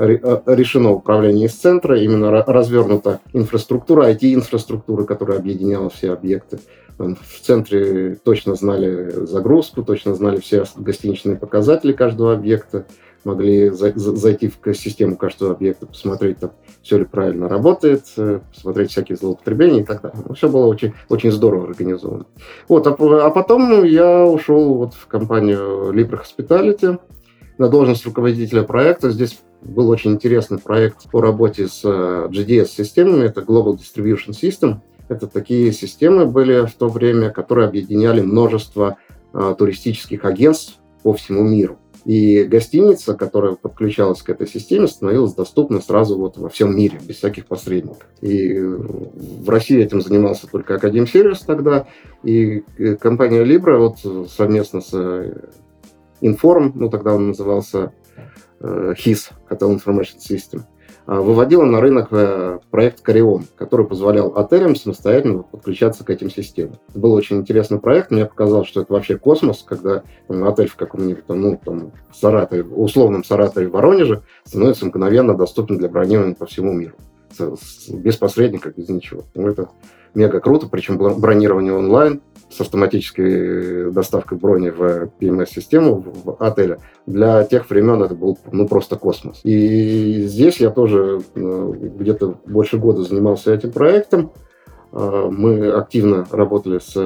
решено 0.46 0.90
управление 0.92 1.46
из 1.46 1.52
центра, 1.52 2.00
именно 2.00 2.30
развернута 2.30 3.20
инфраструктура, 3.34 4.10
IT-инфраструктура, 4.10 5.04
которая 5.04 5.38
объединяла 5.38 5.90
все 5.90 6.12
объекты. 6.12 6.58
В 6.98 7.40
центре 7.42 8.14
точно 8.14 8.54
знали 8.54 9.26
загрузку, 9.26 9.84
точно 9.84 10.14
знали 10.14 10.40
все 10.40 10.64
гостиничные 10.76 11.36
показатели 11.36 11.92
каждого 11.92 12.32
объекта, 12.32 12.86
могли 13.26 13.70
зайти 13.70 14.48
в 14.48 14.74
систему 14.74 15.16
каждого 15.16 15.52
объекта, 15.52 15.86
посмотреть, 15.86 16.38
там, 16.38 16.52
все 16.82 16.98
ли 16.98 17.04
правильно 17.04 17.48
работает, 17.48 18.04
э, 18.16 18.40
посмотреть 18.54 18.92
всякие 18.92 19.16
злоупотребления 19.16 19.80
и 19.80 19.84
так 19.84 20.00
далее. 20.00 20.22
Ну, 20.26 20.34
все 20.34 20.48
было 20.48 20.66
очень, 20.66 20.94
очень 21.08 21.32
здорово 21.32 21.68
организовано. 21.68 22.26
Вот, 22.68 22.86
а, 22.86 22.90
а 22.90 23.30
потом 23.30 23.84
я 23.84 24.24
ушел 24.24 24.74
вот 24.74 24.94
в 24.94 25.06
компанию 25.08 25.92
Libra 25.92 26.20
Hospitality 26.22 26.98
на 27.58 27.68
должность 27.68 28.06
руководителя 28.06 28.62
проекта. 28.62 29.10
Здесь 29.10 29.40
был 29.62 29.88
очень 29.88 30.12
интересный 30.12 30.58
проект 30.58 31.10
по 31.10 31.20
работе 31.20 31.68
с 31.68 31.80
э, 31.84 32.28
GDS-системами, 32.30 33.24
это 33.24 33.40
Global 33.40 33.76
Distribution 33.76 34.30
System. 34.30 34.76
Это 35.08 35.26
такие 35.26 35.72
системы 35.72 36.26
были 36.26 36.66
в 36.66 36.74
то 36.74 36.88
время, 36.88 37.30
которые 37.30 37.68
объединяли 37.68 38.20
множество 38.20 38.98
э, 39.32 39.54
туристических 39.58 40.24
агентств 40.24 40.78
по 41.02 41.12
всему 41.12 41.42
миру. 41.42 41.78
И 42.06 42.44
гостиница, 42.44 43.14
которая 43.14 43.56
подключалась 43.56 44.22
к 44.22 44.30
этой 44.30 44.46
системе, 44.46 44.86
становилась 44.86 45.34
доступна 45.34 45.80
сразу 45.80 46.16
вот 46.16 46.36
во 46.36 46.48
всем 46.48 46.76
мире, 46.76 47.00
без 47.02 47.16
всяких 47.16 47.46
посредников. 47.46 48.06
И 48.20 48.60
в 48.60 49.50
России 49.50 49.82
этим 49.82 50.00
занимался 50.00 50.46
только 50.46 50.76
Академ 50.76 51.08
Сервис 51.08 51.40
тогда, 51.40 51.88
и 52.22 52.62
э, 52.78 52.94
компания 52.94 53.42
Libra 53.42 53.78
вот 53.78 54.30
совместно 54.30 54.80
с 54.82 54.94
Inform, 56.22 56.70
ну 56.76 56.88
тогда 56.88 57.12
он 57.12 57.28
назывался 57.28 57.92
HIS, 58.60 59.32
э, 59.50 59.54
Hotel 59.54 59.76
Information 59.76 60.18
System, 60.20 60.62
выводила 61.06 61.64
на 61.64 61.80
рынок 61.80 62.08
э, 62.10 62.58
проект 62.70 63.00
Корион, 63.00 63.44
который 63.56 63.86
позволял 63.86 64.36
отелям 64.36 64.74
самостоятельно 64.74 65.42
подключаться 65.42 66.04
к 66.04 66.10
этим 66.10 66.30
системам. 66.30 66.76
Это 66.88 66.98
был 66.98 67.12
очень 67.12 67.38
интересный 67.38 67.78
проект. 67.78 68.10
Мне 68.10 68.26
показалось, 68.26 68.68
что 68.68 68.82
это 68.82 68.92
вообще 68.92 69.16
космос, 69.16 69.64
когда 69.66 70.02
там, 70.26 70.44
отель 70.44 70.68
в 70.68 70.76
каком-нибудь, 70.76 71.24
ну, 71.28 71.60
там, 71.64 71.92
Саратове, 72.12 72.64
условном 72.64 73.22
Саратове, 73.22 73.68
Воронеже 73.68 74.22
становится 74.44 74.86
мгновенно 74.86 75.36
доступен 75.36 75.78
для 75.78 75.88
бронирования 75.88 76.34
по 76.34 76.46
всему 76.46 76.72
миру. 76.72 76.94
Без 77.88 78.16
посредника, 78.16 78.72
без 78.76 78.88
ничего. 78.88 79.24
Ну, 79.34 79.48
это 79.48 79.68
мега 80.16 80.40
круто, 80.40 80.66
причем 80.68 80.96
бронирование 80.96 81.74
онлайн 81.74 82.22
с 82.48 82.60
автоматической 82.60 83.92
доставкой 83.92 84.38
брони 84.38 84.70
в 84.70 85.10
PMS-систему 85.20 86.02
в 86.24 86.36
отеле. 86.40 86.78
Для 87.06 87.44
тех 87.44 87.68
времен 87.68 88.02
это 88.02 88.14
был 88.14 88.38
ну, 88.50 88.66
просто 88.66 88.96
космос. 88.96 89.40
И 89.44 90.22
здесь 90.22 90.58
я 90.58 90.70
тоже 90.70 91.20
э, 91.34 91.72
где-то 91.98 92.38
больше 92.46 92.78
года 92.78 93.02
занимался 93.02 93.52
этим 93.52 93.72
проектом. 93.72 94.32
Э, 94.92 95.28
мы 95.30 95.68
активно 95.70 96.26
работали 96.30 96.78
с 96.78 96.96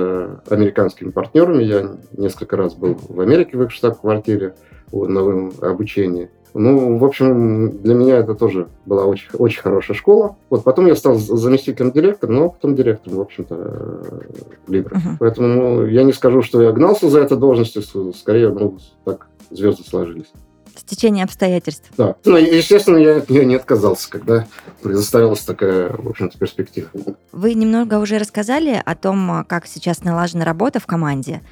американскими 0.49 1.11
партнерами. 1.11 1.65
Я 1.65 1.97
несколько 2.17 2.57
раз 2.57 2.75
был 2.75 2.99
в 3.09 3.21
Америке 3.21 3.57
в 3.57 3.63
их 3.63 3.73
штаб-квартире 3.73 4.55
на 4.93 5.51
обучении. 5.63 6.31
Ну, 6.55 6.99
в 6.99 7.05
общем, 7.05 7.79
для 7.79 7.95
меня 7.95 8.17
это 8.19 8.35
тоже 8.35 8.69
была 8.87 9.05
очень, 9.05 9.29
очень 9.35 9.61
хорошая 9.61 9.97
школа. 9.97 10.37
Вот 10.49 10.65
потом 10.65 10.87
я 10.87 10.97
стал 10.97 11.17
заместителем 11.17 11.93
директора, 11.93 12.33
но 12.33 12.51
потом 12.51 12.75
директором, 12.75 13.19
в 13.19 13.21
общем-то, 13.21 14.23
Либра. 14.69 14.97
Uh-huh. 14.97 15.17
Поэтому 15.19 15.49
ну, 15.49 15.87
я 15.87 16.03
не 16.03 16.13
скажу, 16.13 16.43
что 16.43 16.63
я 16.63 16.73
гнался 16.73 17.09
за 17.09 17.21
этой 17.21 17.37
должностью, 17.37 17.83
скорее, 18.13 18.51
ну, 18.51 18.79
так 19.05 19.29
звезды 19.51 19.85
сложились. 19.85 20.33
Стечение 20.77 21.25
обстоятельств. 21.25 21.91
Да. 21.97 22.17
Ну, 22.25 22.37
естественно, 22.37 22.97
я 22.97 23.19
от 23.19 23.29
нее 23.29 23.45
не 23.45 23.57
отказался, 23.57 24.09
когда 24.11 24.47
предоставилась 24.83 25.41
такая, 25.41 25.93
в 25.97 26.09
общем-то, 26.09 26.39
перспектива. 26.39 26.89
Вы 27.33 27.55
немного 27.55 27.99
уже 27.99 28.19
рассказали 28.19 28.81
о 28.85 28.95
том, 28.95 29.45
как 29.47 29.67
сейчас 29.67 30.05
налажена 30.05 30.45
работа 30.45 30.81
в 30.81 30.87
команде. 30.87 31.43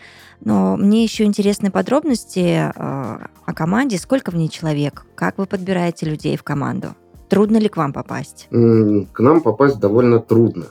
Но 0.40 0.76
мне 0.76 1.02
еще 1.02 1.24
интересны 1.24 1.70
подробности 1.70 2.38
э, 2.38 2.70
о 2.74 3.54
команде, 3.54 3.98
сколько 3.98 4.30
в 4.30 4.34
ней 4.34 4.48
человек, 4.48 5.04
как 5.14 5.38
вы 5.38 5.46
подбираете 5.46 6.06
людей 6.06 6.36
в 6.36 6.42
команду. 6.42 6.88
Трудно 7.28 7.58
ли 7.58 7.68
к 7.68 7.76
вам 7.76 7.92
попасть? 7.92 8.48
К 8.50 9.20
нам 9.20 9.40
попасть 9.42 9.78
довольно 9.78 10.20
трудно. 10.20 10.66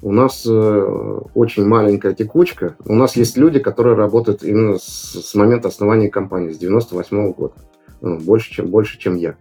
У 0.00 0.10
нас 0.10 0.44
э, 0.44 1.20
очень 1.34 1.64
маленькая 1.64 2.12
текучка. 2.12 2.74
У 2.84 2.94
нас 2.94 3.14
есть 3.14 3.36
люди, 3.36 3.60
которые 3.60 3.94
работают 3.94 4.42
именно 4.42 4.78
с, 4.78 4.82
с 4.82 5.34
момента 5.36 5.68
основания 5.68 6.08
компании, 6.08 6.50
с 6.50 6.58
98 6.58 7.16
-го 7.16 7.34
года. 7.34 7.54
Ну, 8.00 8.18
больше, 8.18 8.50
чем, 8.50 8.66
больше, 8.66 8.98
чем 8.98 9.14
я. 9.14 9.36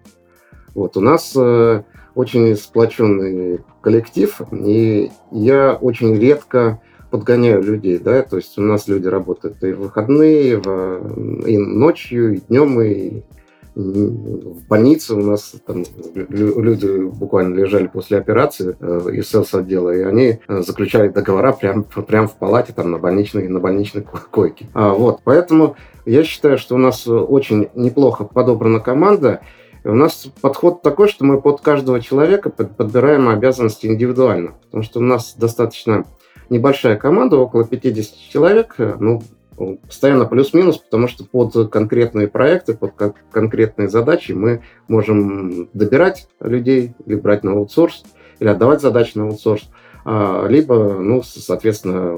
Вот, 0.76 0.98
у 0.98 1.02
нас 1.02 1.34
э, 1.36 1.82
очень 2.14 2.56
сплоченный 2.56 3.62
коллектив, 3.82 4.40
и 4.52 5.12
я 5.32 5.74
очень 5.74 6.16
редко 6.16 6.80
подгоняю 7.12 7.62
людей, 7.62 8.00
да, 8.00 8.24
то 8.24 8.38
есть 8.38 8.58
у 8.58 8.62
нас 8.62 8.88
люди 8.88 9.08
работают 9.08 9.64
и 9.64 9.74
в 9.74 9.82
выходные, 9.82 10.54
и, 10.54 10.56
в, 10.56 11.46
и 11.46 11.58
ночью, 11.58 12.36
и 12.36 12.40
днем, 12.40 12.82
и 12.82 13.22
в 13.76 14.68
больнице 14.68 15.14
у 15.16 15.22
нас 15.22 15.54
там 15.66 15.84
люди 16.30 17.06
буквально 17.06 17.56
лежали 17.56 17.88
после 17.88 18.18
операции 18.18 18.76
э, 18.80 19.12
из 19.14 19.30
селс-отдела, 19.30 19.92
и 19.92 20.02
они 20.02 20.40
э, 20.48 20.62
заключали 20.62 21.08
договора 21.08 21.54
прямо 21.54 21.84
прям 21.84 22.28
в 22.28 22.36
палате, 22.36 22.74
там, 22.74 22.92
на 22.92 22.98
больничной, 22.98 23.48
на 23.48 23.60
больничной 23.60 24.04
койке. 24.04 24.68
А, 24.74 24.94
вот, 24.94 25.22
поэтому 25.24 25.78
я 26.06 26.24
считаю, 26.24 26.58
что 26.58 26.76
у 26.76 26.80
нас 26.80 27.08
очень 27.08 27.70
неплохо 27.76 28.26
подобрана 28.26 28.82
команда, 28.82 29.42
у 29.84 29.96
нас 29.96 30.28
подход 30.42 30.82
такой, 30.82 31.08
что 31.08 31.26
мы 31.26 31.42
под 31.42 31.62
каждого 31.62 32.02
человека 32.02 32.50
подбираем 32.50 33.30
обязанности 33.30 33.88
индивидуально, 33.88 34.54
потому 34.66 34.84
что 34.84 35.00
у 35.00 35.04
нас 35.04 35.36
достаточно 35.36 36.06
небольшая 36.52 36.98
команда, 36.98 37.38
около 37.38 37.64
50 37.64 38.16
человек, 38.30 38.76
э, 38.78 38.96
ну, 39.00 39.24
постоянно 39.88 40.26
плюс-минус, 40.26 40.78
потому 40.78 41.08
что 41.08 41.24
под 41.24 41.72
конкретные 41.72 42.28
проекты, 42.28 42.74
под 42.74 42.94
конкретные 43.32 43.90
задачи 43.90 44.32
мы 44.34 44.64
можем 44.88 45.70
добирать 45.74 46.28
людей, 46.40 46.94
или 47.06 47.16
брать 47.16 47.44
на 47.44 47.52
аутсорс, 47.52 48.04
или 48.40 48.50
отдавать 48.50 48.82
задачи 48.82 49.18
на 49.18 49.26
аутсорс, 49.26 49.70
а, 50.04 50.48
либо, 50.48 50.98
ну, 51.00 51.22
соответственно, 51.24 52.18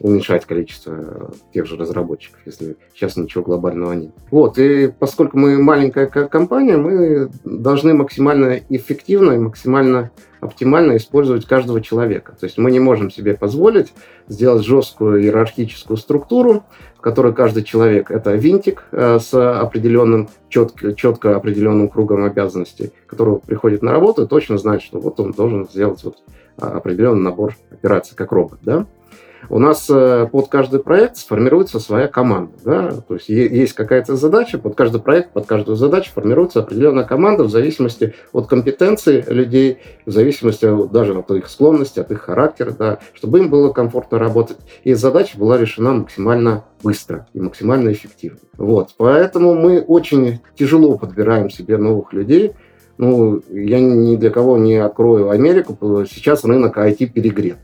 уменьшать 0.00 0.46
количество 0.46 1.32
тех 1.52 1.66
же 1.66 1.76
разработчиков, 1.76 2.40
если 2.46 2.76
сейчас 2.94 3.16
ничего 3.16 3.44
глобального 3.44 3.92
нет. 3.92 4.12
Вот, 4.30 4.58
и 4.58 4.92
поскольку 4.98 5.38
мы 5.38 5.58
маленькая 5.58 6.06
компания, 6.06 6.76
мы 6.76 7.30
должны 7.44 7.94
максимально 7.94 8.60
эффективно 8.68 9.32
и 9.32 9.38
максимально 9.38 10.10
оптимально 10.40 10.96
использовать 10.96 11.46
каждого 11.46 11.80
человека. 11.80 12.36
То 12.38 12.46
есть 12.46 12.58
мы 12.58 12.70
не 12.70 12.80
можем 12.80 13.10
себе 13.10 13.34
позволить 13.34 13.92
сделать 14.28 14.64
жесткую 14.64 15.22
иерархическую 15.22 15.96
структуру, 15.96 16.64
в 16.96 17.00
которой 17.00 17.32
каждый 17.32 17.64
человек– 17.64 18.10
это 18.12 18.34
винтик 18.34 18.84
э, 18.92 19.18
с 19.18 19.34
определенным, 19.34 20.28
четко, 20.48 20.94
четко 20.94 21.36
определенным 21.36 21.88
кругом 21.88 22.24
обязанностей, 22.24 22.92
который 23.06 23.38
приходит 23.38 23.82
на 23.82 23.92
работу 23.92 24.24
и 24.24 24.28
точно 24.28 24.58
знает, 24.58 24.82
что 24.82 25.00
вот 25.00 25.18
он 25.18 25.32
должен 25.32 25.68
сделать 25.68 26.02
вот 26.04 26.18
определенный 26.56 27.22
набор 27.22 27.56
операций, 27.70 28.16
как 28.16 28.32
робот. 28.32 28.58
Да? 28.62 28.86
У 29.48 29.58
нас 29.58 29.86
э, 29.88 30.26
под 30.30 30.48
каждый 30.48 30.80
проект 30.80 31.16
сформируется 31.16 31.80
своя 31.80 32.08
команда. 32.08 32.52
Да? 32.64 32.90
То 33.06 33.14
есть 33.14 33.28
есть 33.28 33.72
какая-то 33.72 34.16
задача, 34.16 34.58
под 34.58 34.74
каждый 34.74 35.00
проект, 35.00 35.32
под 35.32 35.46
каждую 35.46 35.76
задачу 35.76 36.12
формируется 36.14 36.60
определенная 36.60 37.04
команда 37.04 37.44
в 37.44 37.50
зависимости 37.50 38.14
от 38.32 38.46
компетенции 38.46 39.24
людей, 39.28 39.78
в 40.06 40.10
зависимости 40.10 40.68
даже 40.92 41.18
от 41.18 41.30
их 41.30 41.48
склонности, 41.48 42.00
от 42.00 42.10
их 42.10 42.22
характера, 42.22 42.74
да, 42.78 42.98
чтобы 43.14 43.38
им 43.38 43.50
было 43.50 43.72
комфортно 43.72 44.18
работать. 44.18 44.58
И 44.84 44.94
задача 44.94 45.38
была 45.38 45.56
решена 45.58 45.92
максимально 45.92 46.64
быстро 46.82 47.26
и 47.32 47.40
максимально 47.40 47.92
эффективно. 47.92 48.38
Вот. 48.56 48.90
Поэтому 48.96 49.54
мы 49.54 49.80
очень 49.80 50.40
тяжело 50.56 50.98
подбираем 50.98 51.50
себе 51.50 51.76
новых 51.76 52.12
людей. 52.12 52.52
Ну, 52.98 53.40
я 53.50 53.78
ни 53.80 54.16
для 54.16 54.30
кого 54.30 54.58
не 54.58 54.76
открою 54.76 55.30
Америку. 55.30 55.78
Сейчас 56.10 56.44
рынок 56.44 56.76
IT 56.76 57.06
перегрет. 57.06 57.58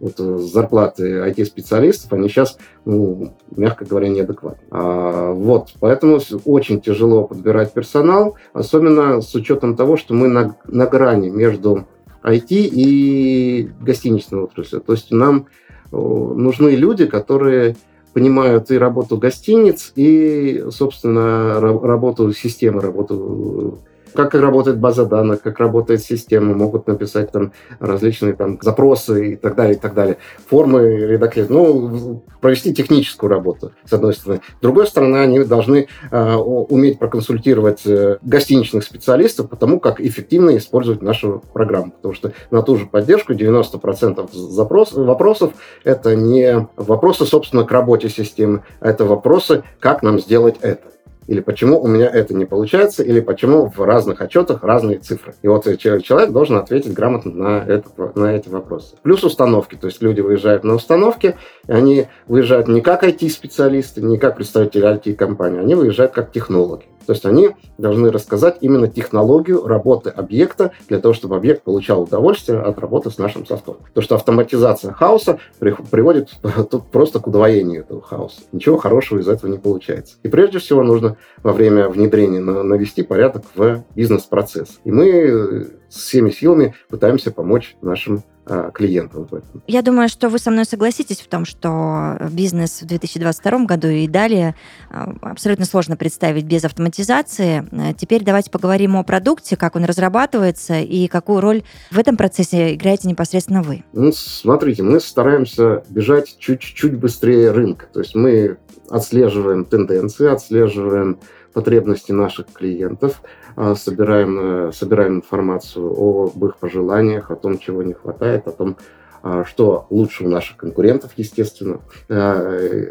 Вот 0.00 0.14
э, 0.18 0.38
зарплаты 0.38 1.18
IT-специалистов, 1.28 2.12
они 2.12 2.28
сейчас, 2.28 2.58
ну, 2.84 3.34
мягко 3.56 3.84
говоря, 3.84 4.08
неадекватны. 4.08 4.66
А, 4.70 5.32
вот, 5.32 5.74
поэтому 5.80 6.20
очень 6.44 6.80
тяжело 6.80 7.24
подбирать 7.24 7.72
персонал, 7.72 8.36
особенно 8.52 9.20
с 9.20 9.34
учетом 9.34 9.76
того, 9.76 9.96
что 9.96 10.14
мы 10.14 10.28
на, 10.28 10.56
на 10.66 10.86
грани 10.86 11.30
между 11.30 11.86
IT 12.22 12.46
и 12.50 13.70
гостиничной 13.80 14.42
отраслью. 14.42 14.80
То 14.80 14.92
есть 14.92 15.10
нам 15.10 15.46
нужны 15.90 16.70
люди, 16.70 17.06
которые 17.06 17.76
понимают 18.12 18.70
и 18.70 18.78
работу 18.78 19.16
гостиниц, 19.16 19.92
и, 19.94 20.64
собственно, 20.70 21.60
работу 21.60 22.32
системы, 22.32 22.80
работу 22.80 23.78
как 24.18 24.34
работает 24.34 24.80
база 24.80 25.06
данных, 25.06 25.42
как 25.42 25.60
работает 25.60 26.02
система, 26.02 26.52
могут 26.52 26.88
написать 26.88 27.30
там 27.30 27.52
различные 27.78 28.32
там 28.32 28.58
запросы 28.60 29.34
и 29.34 29.36
так 29.36 29.54
далее, 29.54 29.76
и 29.76 29.78
так 29.78 29.94
далее. 29.94 30.16
Формы 30.50 30.88
редактировать, 31.06 31.50
ну, 31.50 32.24
провести 32.40 32.74
техническую 32.74 33.30
работу, 33.30 33.70
с 33.84 33.92
одной 33.92 34.14
стороны. 34.14 34.40
С 34.58 34.60
другой 34.60 34.88
стороны, 34.88 35.18
они 35.18 35.44
должны 35.44 35.86
э, 36.10 36.34
уметь 36.34 36.98
проконсультировать 36.98 37.86
э, 37.86 38.18
гостиничных 38.22 38.82
специалистов 38.82 39.50
по 39.50 39.54
тому, 39.54 39.78
как 39.78 40.00
эффективно 40.00 40.56
использовать 40.56 41.00
нашу 41.00 41.40
программу. 41.52 41.92
Потому 41.92 42.14
что 42.14 42.32
на 42.50 42.62
ту 42.62 42.76
же 42.76 42.86
поддержку 42.86 43.34
90% 43.34 44.30
запрос, 44.32 44.94
вопросов 44.94 45.52
это 45.84 46.16
не 46.16 46.66
вопросы, 46.74 47.24
собственно, 47.24 47.62
к 47.62 47.70
работе 47.70 48.08
системы, 48.08 48.64
а 48.80 48.88
это 48.88 49.04
вопросы, 49.04 49.62
как 49.78 50.02
нам 50.02 50.18
сделать 50.18 50.56
это 50.60 50.97
или 51.28 51.40
почему 51.40 51.80
у 51.80 51.86
меня 51.86 52.08
это 52.08 52.34
не 52.34 52.46
получается, 52.46 53.04
или 53.04 53.20
почему 53.20 53.68
в 53.68 53.78
разных 53.84 54.22
отчетах 54.22 54.64
разные 54.64 54.98
цифры. 54.98 55.34
И 55.42 55.46
вот 55.46 55.64
человек 55.78 56.30
должен 56.30 56.56
ответить 56.56 56.94
грамотно 56.94 57.30
на, 57.32 57.64
этот, 57.64 58.16
на 58.16 58.34
эти 58.34 58.48
вопросы. 58.48 58.96
Плюс 59.02 59.22
установки, 59.22 59.76
то 59.76 59.86
есть 59.86 60.02
люди 60.02 60.22
выезжают 60.22 60.64
на 60.64 60.74
установки, 60.74 61.36
они 61.66 62.06
выезжают 62.26 62.66
не 62.66 62.80
как 62.80 63.04
IT-специалисты, 63.04 64.00
не 64.00 64.16
как 64.16 64.36
представители 64.36 64.88
IT-компании, 64.88 65.60
они 65.60 65.74
выезжают 65.74 66.12
как 66.12 66.32
технологи. 66.32 66.86
То 67.08 67.14
есть 67.14 67.24
они 67.24 67.52
должны 67.78 68.12
рассказать 68.12 68.58
именно 68.60 68.86
технологию 68.86 69.66
работы 69.66 70.10
объекта 70.10 70.72
для 70.90 71.00
того, 71.00 71.14
чтобы 71.14 71.36
объект 71.36 71.62
получал 71.62 72.02
удовольствие 72.02 72.60
от 72.60 72.78
работы 72.78 73.10
с 73.10 73.16
нашим 73.16 73.46
софтом. 73.46 73.78
То, 73.94 74.02
что 74.02 74.16
автоматизация 74.16 74.92
хаоса 74.92 75.38
приводит 75.58 76.28
просто 76.92 77.20
к 77.20 77.26
удвоению 77.26 77.80
этого 77.80 78.02
хаоса. 78.02 78.42
Ничего 78.52 78.76
хорошего 78.76 79.20
из 79.20 79.28
этого 79.28 79.50
не 79.50 79.56
получается. 79.56 80.16
И 80.22 80.28
прежде 80.28 80.58
всего 80.58 80.82
нужно 80.82 81.16
во 81.42 81.54
время 81.54 81.88
внедрения 81.88 82.40
навести 82.40 83.02
порядок 83.02 83.44
в 83.54 83.84
бизнес-процесс. 83.94 84.78
И 84.84 84.92
мы 84.92 85.78
всеми 85.88 86.30
силами 86.30 86.74
пытаемся 86.88 87.30
помочь 87.30 87.76
нашим 87.82 88.22
а, 88.50 88.70
клиентам. 88.70 89.28
Я 89.66 89.82
думаю, 89.82 90.08
что 90.08 90.30
вы 90.30 90.38
со 90.38 90.50
мной 90.50 90.64
согласитесь 90.64 91.20
в 91.20 91.28
том, 91.28 91.44
что 91.44 92.16
бизнес 92.30 92.80
в 92.80 92.86
2022 92.86 93.66
году 93.66 93.88
и 93.88 94.08
далее 94.08 94.54
а, 94.90 95.12
абсолютно 95.20 95.66
сложно 95.66 95.96
представить 95.96 96.44
без 96.44 96.64
автоматизации. 96.64 97.68
А, 97.70 97.92
теперь 97.92 98.24
давайте 98.24 98.50
поговорим 98.50 98.96
о 98.96 99.04
продукте, 99.04 99.56
как 99.56 99.76
он 99.76 99.84
разрабатывается 99.84 100.80
и 100.80 101.08
какую 101.08 101.40
роль 101.40 101.62
в 101.90 101.98
этом 101.98 102.16
процессе 102.16 102.74
играете 102.74 103.08
непосредственно 103.08 103.62
вы. 103.62 103.84
Ну, 103.92 104.12
смотрите, 104.12 104.82
мы 104.82 104.98
стараемся 105.00 105.84
бежать 105.90 106.36
чуть-чуть 106.38 106.96
быстрее 106.96 107.50
рынка. 107.50 107.86
То 107.92 108.00
есть 108.00 108.14
мы 108.14 108.56
отслеживаем 108.88 109.66
тенденции, 109.66 110.26
отслеживаем 110.26 111.18
потребности 111.58 112.12
наших 112.12 112.46
клиентов, 112.52 113.20
а, 113.56 113.74
собираем, 113.74 114.68
э, 114.68 114.72
собираем 114.72 115.16
информацию 115.16 115.92
об 115.92 116.44
их 116.44 116.56
пожеланиях, 116.58 117.32
о 117.32 117.34
том, 117.34 117.58
чего 117.58 117.82
не 117.82 117.94
хватает, 117.94 118.46
о 118.46 118.52
том, 118.52 118.76
а, 119.24 119.44
что 119.44 119.86
лучше 119.90 120.24
у 120.24 120.28
наших 120.28 120.56
конкурентов, 120.56 121.10
естественно, 121.16 121.80
э, 122.08 122.90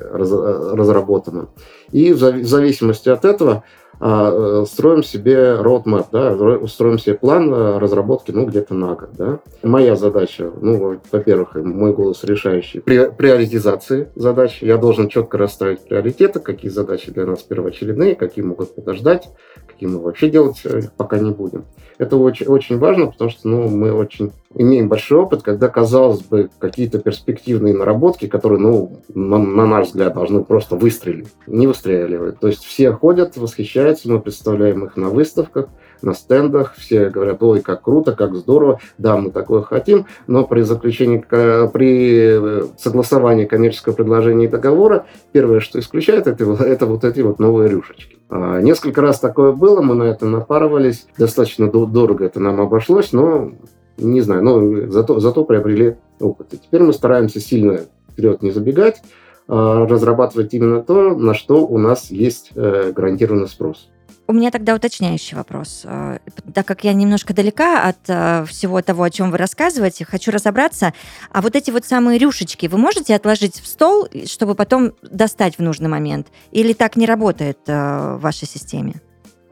разработано. 0.75 1.47
И 1.93 2.12
в 2.12 2.17
зависимости 2.17 3.08
от 3.08 3.23
этого 3.23 3.53
э, 3.53 3.87
строим 3.99 5.03
себе 5.03 5.57
roadmap, 5.60 6.07
да, 6.12 6.67
строим 6.67 6.99
себе 6.99 7.15
план 7.15 7.51
э, 7.53 7.77
разработки, 7.79 8.31
ну, 8.31 8.45
где-то 8.45 8.75
на 8.75 8.93
год, 8.93 9.10
да. 9.17 9.39
Моя 9.63 9.95
задача, 9.95 10.51
ну, 10.62 10.99
во-первых, 11.12 11.55
мой 11.55 11.93
голос 11.93 12.23
решающий, 12.23 12.79
при, 12.79 13.10
приоритизации 13.10 14.10
задач. 14.15 14.62
Я 14.62 14.77
должен 14.77 15.10
четко 15.10 15.38
расставить 15.38 15.81
приоритеты, 15.88 16.39
какие 16.39 16.69
задачи 16.69 17.12
для 17.12 17.25
нас 17.25 17.41
первоочередные, 17.41 18.15
какие 18.15 18.45
могут 18.45 18.75
подождать, 18.75 19.29
какие 19.65 19.89
мы 19.89 19.99
вообще 19.99 20.29
делать 20.29 20.62
э, 20.63 20.81
пока 20.95 21.17
не 21.17 21.31
будем. 21.31 21.65
Это 21.97 22.17
очень, 22.17 22.45
очень 22.45 22.77
важно, 22.77 23.07
потому 23.07 23.31
что, 23.31 23.47
ну, 23.47 23.67
мы 23.67 23.91
очень 23.91 24.31
имеем 24.57 24.89
большой 24.89 25.19
опыт, 25.19 25.43
когда, 25.43 25.67
казалось 25.67 26.21
бы, 26.21 26.49
какие-то 26.59 26.99
перспективные 26.99 27.73
наработки, 27.73 28.27
которые, 28.27 28.59
ну, 28.59 29.01
на, 29.13 29.37
на 29.37 29.65
наш 29.65 29.87
взгляд, 29.87 30.13
должны 30.13 30.43
просто 30.43 30.75
выстрелить, 30.75 31.29
не 31.45 31.67
выстреливают. 31.67 32.39
То 32.39 32.47
есть 32.47 32.63
все 32.63 32.91
ходят, 32.91 33.37
восхищаются, 33.37 34.09
мы 34.11 34.19
представляем 34.19 34.85
их 34.85 34.97
на 34.97 35.09
выставках, 35.09 35.67
на 36.01 36.13
стендах, 36.13 36.75
все 36.75 37.09
говорят, 37.09 37.41
ой, 37.41 37.61
как 37.61 37.83
круто, 37.83 38.13
как 38.13 38.35
здорово, 38.35 38.79
да, 38.97 39.17
мы 39.17 39.31
такое 39.31 39.61
хотим, 39.61 40.05
но 40.27 40.45
при 40.45 40.61
заключении, 40.61 41.17
при 41.17 42.61
э, 42.61 42.63
согласовании 42.77 43.45
коммерческого 43.45 43.93
предложения 43.93 44.45
и 44.45 44.49
договора, 44.49 45.05
первое, 45.31 45.59
что 45.59 45.79
исключает, 45.79 46.27
это, 46.27 46.43
это 46.63 46.85
вот 46.85 47.03
эти 47.03 47.21
вот 47.21 47.39
новые 47.39 47.69
рюшечки. 47.69 48.17
А, 48.29 48.61
несколько 48.61 49.01
раз 49.01 49.19
такое 49.19 49.53
было, 49.53 49.81
мы 49.81 49.95
на 49.95 50.03
это 50.03 50.25
напарывались, 50.25 51.07
достаточно 51.17 51.71
дорого 51.71 52.25
это 52.25 52.39
нам 52.39 52.59
обошлось, 52.59 53.13
но 53.13 53.51
не 53.97 54.21
знаю, 54.21 54.43
но 54.43 54.91
зато, 54.91 55.19
зато 55.19 55.43
приобрели 55.43 55.95
опыт. 56.19 56.53
И 56.53 56.57
теперь 56.57 56.81
мы 56.81 56.93
стараемся 56.93 57.39
сильно 57.39 57.81
вперед 58.12 58.41
не 58.41 58.51
забегать, 58.51 59.01
а 59.47 59.86
разрабатывать 59.86 60.53
именно 60.53 60.81
то, 60.81 61.15
на 61.15 61.33
что 61.33 61.65
у 61.65 61.77
нас 61.77 62.12
есть 62.12 62.51
э, 62.55 62.91
гарантированный 62.93 63.47
спрос. 63.47 63.89
У 64.29 64.33
меня 64.33 64.51
тогда 64.51 64.75
уточняющий 64.75 65.38
вопрос. 65.38 65.83
Э, 65.86 66.17
так 66.53 66.65
как 66.65 66.83
я 66.83 66.93
немножко 66.93 67.33
далека 67.33 67.88
от 67.88 67.97
э, 68.07 68.43
всего 68.45 68.81
того, 68.81 69.03
о 69.03 69.10
чем 69.10 69.31
вы 69.31 69.38
рассказываете, 69.38 70.03
хочу 70.03 70.31
разобраться. 70.31 70.93
А 71.31 71.41
вот 71.41 71.55
эти 71.55 71.71
вот 71.71 71.86
самые 71.86 72.17
рюшечки 72.17 72.67
вы 72.67 72.77
можете 72.77 73.15
отложить 73.15 73.55
в 73.55 73.67
стол, 73.67 74.07
чтобы 74.25 74.55
потом 74.55 74.93
достать 75.01 75.57
в 75.57 75.62
нужный 75.62 75.88
момент? 75.88 76.27
Или 76.51 76.73
так 76.73 76.97
не 76.97 77.05
работает 77.05 77.60
в 77.67 78.19
вашей 78.19 78.47
системе? 78.47 79.01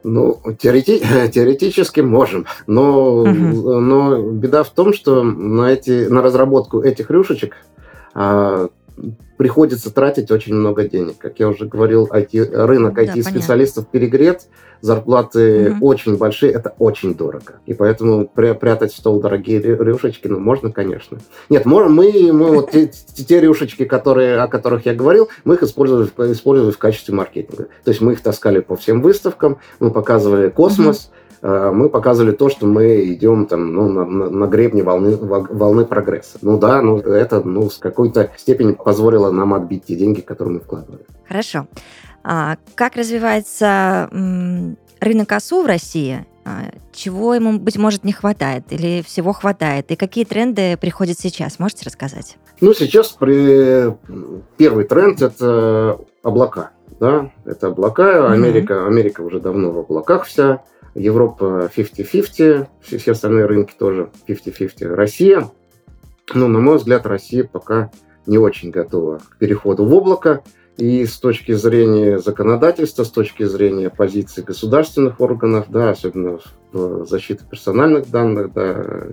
Ну, 0.07 0.39
теорети- 0.59 1.29
теоретически 1.31 2.01
можем, 2.01 2.45
но, 2.67 3.21
угу. 3.21 3.79
но 3.79 4.21
беда 4.21 4.61
в 4.61 4.69
том, 4.69 4.93
что 4.93 5.23
на, 5.23 5.71
эти, 5.71 6.07
на 6.07 6.21
разработку 6.21 6.79
этих 6.79 7.09
рюшечек 7.09 7.55
а, 8.13 8.67
приходится 9.38 9.93
тратить 9.93 10.31
очень 10.31 10.55
много 10.55 10.88
денег. 10.88 11.17
Как 11.17 11.39
я 11.39 11.47
уже 11.49 11.65
говорил, 11.65 12.08
IT, 12.08 12.65
рынок 12.65 12.97
IT-специалистов 12.97 13.88
перегрет, 13.88 14.47
зарплаты 14.81 15.71
угу. 15.71 15.88
очень 15.88 16.17
большие, 16.17 16.51
это 16.51 16.73
очень 16.79 17.15
дорого. 17.15 17.60
И 17.65 17.73
поэтому 17.73 18.27
прятать 18.27 18.93
в 18.93 18.97
стол 18.97 19.19
дорогие 19.19 19.60
рюшечки, 19.60 20.27
ну, 20.27 20.39
можно, 20.39 20.71
конечно. 20.71 21.17
Нет, 21.49 21.65
мы, 21.65 21.89
мы, 21.89 22.31
мы 22.31 22.51
вот 22.51 22.71
те, 22.71 22.88
те 22.88 23.41
рюшечки, 23.41 23.86
которые, 23.86 24.39
о 24.39 24.47
которых 24.47 24.86
я 24.86 24.93
говорил, 24.93 25.29
мы 25.43 25.55
их 25.55 25.63
использовали, 25.63 26.08
использовали 26.31 26.71
в 26.71 26.77
качестве 26.77 27.13
маркетинга. 27.13 27.67
То 27.84 27.91
есть 27.91 28.01
мы 28.01 28.13
их 28.13 28.21
таскали 28.21 28.60
по 28.60 28.75
всем 28.75 29.01
выставкам, 29.01 29.60
мы 29.79 29.91
показывали 29.91 30.49
космос, 30.49 31.08
угу 31.08 31.15
мы 31.45 31.89
показывали 31.89 32.31
то, 32.31 32.49
что 32.49 32.65
мы 32.65 33.05
идем 33.13 33.45
там, 33.45 33.71
ну, 33.71 33.88
на, 33.88 34.05
на 34.05 34.47
гребне 34.47 34.81
волны, 34.81 35.15
волны 35.15 35.86
прогресса. 35.86 36.39
Ну 36.41 36.58
да, 36.58 36.81
ну, 36.81 36.97
это 36.97 37.41
ну, 37.41 37.69
с 37.69 37.77
какой-то 37.77 38.31
степени 38.36 38.71
позволило 38.71 39.29
нам 39.29 39.53
отбить 39.53 39.86
те 39.86 39.95
деньги, 39.95 40.21
которые 40.21 40.55
мы 40.55 40.60
вкладывали. 40.62 41.05
Хорошо. 41.27 41.67
А 42.23 42.58
как 42.73 42.95
развивается 42.95 44.10
рынок 44.99 45.31
ОСУ 45.31 45.62
в 45.62 45.67
России? 45.67 46.25
А, 46.45 46.71
чего 46.91 47.36
ему, 47.36 47.60
быть 47.60 47.77
может, 47.77 48.03
не 48.03 48.13
хватает 48.13 48.63
или 48.71 49.03
всего 49.03 49.31
хватает? 49.31 49.91
И 49.91 49.95
какие 49.95 50.25
тренды 50.25 50.77
приходят 50.77 51.19
сейчас? 51.19 51.60
Можете 51.60 51.86
рассказать? 51.86 52.38
Ну, 52.62 52.73
сейчас 52.73 53.10
при... 53.10 53.95
первый 54.58 54.86
тренд– 54.86 55.21
это 55.23 55.99
облака. 56.23 56.71
Да? 56.99 57.31
Это 57.45 57.67
облака. 57.67 58.31
Америка, 58.31 58.73
mm-hmm. 58.73 58.88
Америка 58.88 59.21
уже 59.21 59.39
давно 59.39 59.71
в 59.71 59.79
облаках 59.79 60.25
вся. 60.25 60.63
Европа 60.95 61.69
50-50, 61.75 62.67
все, 62.81 63.12
остальные 63.12 63.45
рынки 63.45 63.73
тоже 63.77 64.10
50-50. 64.27 64.88
Россия, 64.95 65.49
ну, 66.34 66.47
на 66.47 66.60
мой 66.60 66.77
взгляд, 66.77 67.05
Россия 67.05 67.43
пока 67.43 67.91
не 68.25 68.38
очень 68.38 68.71
готова 68.71 69.19
к 69.19 69.38
переходу 69.38 69.86
в 69.86 69.93
облако. 69.93 70.43
И 70.77 71.05
с 71.05 71.19
точки 71.19 71.53
зрения 71.53 72.19
законодательства, 72.19 73.05
с 73.05 73.10
точки 73.10 73.43
зрения 73.43 73.89
позиции 73.89 74.41
государственных 74.41 75.21
органов, 75.21 75.67
да, 75.69 75.91
особенно 75.91 76.39
в 76.73 77.05
защите 77.05 77.45
персональных 77.49 78.12
данных, 78.12 78.51
да, 78.51 79.08